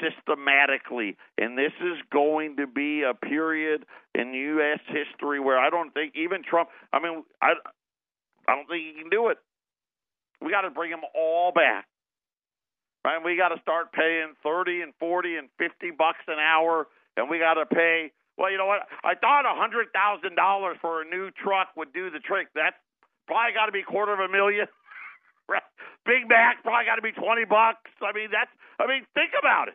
systematically, 0.00 1.16
and 1.36 1.56
this 1.56 1.72
is 1.80 1.98
going 2.12 2.56
to 2.56 2.66
be 2.66 3.02
a 3.02 3.14
period 3.14 3.84
in 4.14 4.34
U.S. 4.34 4.80
history 4.86 5.40
where 5.40 5.58
I 5.58 5.70
don't 5.70 5.92
think 5.92 6.14
even 6.16 6.42
Trump. 6.42 6.68
I 6.92 7.00
mean, 7.00 7.24
I, 7.42 7.54
I 8.48 8.56
don't 8.56 8.68
think 8.68 8.82
he 8.84 9.00
can 9.00 9.10
do 9.10 9.28
it. 9.28 9.38
We 10.40 10.50
got 10.50 10.62
to 10.62 10.70
bring 10.70 10.90
them 10.90 11.02
all 11.14 11.52
back, 11.52 11.86
right? 13.04 13.18
We 13.24 13.36
got 13.36 13.48
to 13.48 13.60
start 13.62 13.92
paying 13.92 14.34
thirty 14.42 14.82
and 14.82 14.92
forty 15.00 15.36
and 15.36 15.48
fifty 15.58 15.90
bucks 15.90 16.22
an 16.28 16.38
hour, 16.38 16.86
and 17.16 17.28
we 17.28 17.38
got 17.38 17.54
to 17.54 17.66
pay. 17.66 18.12
Well, 18.36 18.52
you 18.52 18.58
know 18.58 18.66
what? 18.66 18.86
I 19.02 19.14
thought 19.14 19.44
a 19.44 19.58
hundred 19.58 19.88
thousand 19.92 20.36
dollars 20.36 20.76
for 20.80 21.02
a 21.02 21.04
new 21.04 21.30
truck 21.42 21.68
would 21.76 21.92
do 21.92 22.10
the 22.10 22.20
trick. 22.20 22.48
That's 22.54 22.76
probably 23.26 23.52
got 23.52 23.66
to 23.66 23.72
be 23.72 23.82
quarter 23.82 24.12
of 24.12 24.20
a 24.20 24.28
million. 24.28 24.66
Big 26.06 26.28
Mac 26.28 26.62
probably 26.62 26.86
got 26.86 26.96
to 26.96 27.02
be 27.02 27.12
twenty 27.12 27.44
bucks. 27.44 27.90
I 28.00 28.12
mean, 28.16 28.28
that's. 28.32 28.50
I 28.80 28.86
mean, 28.86 29.04
think 29.14 29.32
about 29.38 29.68
it. 29.68 29.74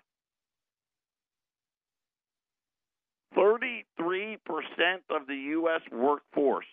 Thirty-three 3.35 4.37
percent 4.45 5.03
of 5.09 5.27
the 5.27 5.35
U.S. 5.35 5.81
workforce 5.91 6.65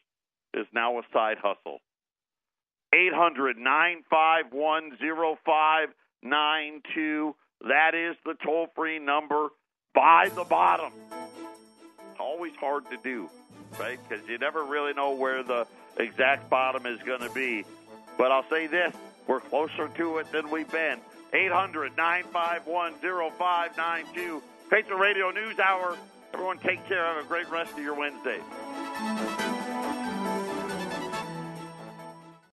is 0.55 0.67
now 0.73 0.99
a 0.99 1.03
side 1.13 1.37
hustle. 1.43 1.81
Eight 2.95 3.13
hundred 3.13 3.59
nine 3.59 4.03
five 4.09 4.47
one 4.51 4.97
zero 4.99 5.37
five 5.45 5.89
nine 6.23 6.81
two. 6.95 7.35
That 7.69 7.95
is 7.95 8.17
the 8.25 8.35
toll-free 8.43 8.99
number. 8.99 9.49
By 9.95 10.31
the 10.35 10.45
bottom. 10.45 10.93
Always 12.19 12.55
hard 12.57 12.89
to 12.91 12.97
do, 13.03 13.29
right? 13.79 13.99
Because 14.09 14.27
you 14.29 14.39
never 14.39 14.65
really 14.65 14.95
know 14.95 15.11
where 15.15 15.43
the 15.43 15.67
exact 15.97 16.49
bottom 16.49 16.87
is 16.87 17.03
going 17.03 17.21
to 17.21 17.31
be. 17.31 17.65
But 18.19 18.33
I'll 18.33 18.49
say 18.49 18.67
this 18.67 18.95
we're 19.27 19.41
closer 19.41 19.89
to 19.89 20.19
it 20.19 20.31
than 20.33 20.51
we've 20.51 20.71
been. 20.71 20.99
800 21.33 21.97
951 21.97 22.95
0592. 22.95 24.43
Patriot 24.69 24.97
Radio 24.97 25.31
News 25.31 25.59
Hour. 25.59 25.97
Everyone 26.33 26.59
take 26.59 26.85
care. 26.87 27.05
Have 27.05 27.25
a 27.25 27.29
great 27.29 27.49
rest 27.51 27.73
of 27.73 27.81
your 27.81 27.95
Wednesday. 27.95 28.41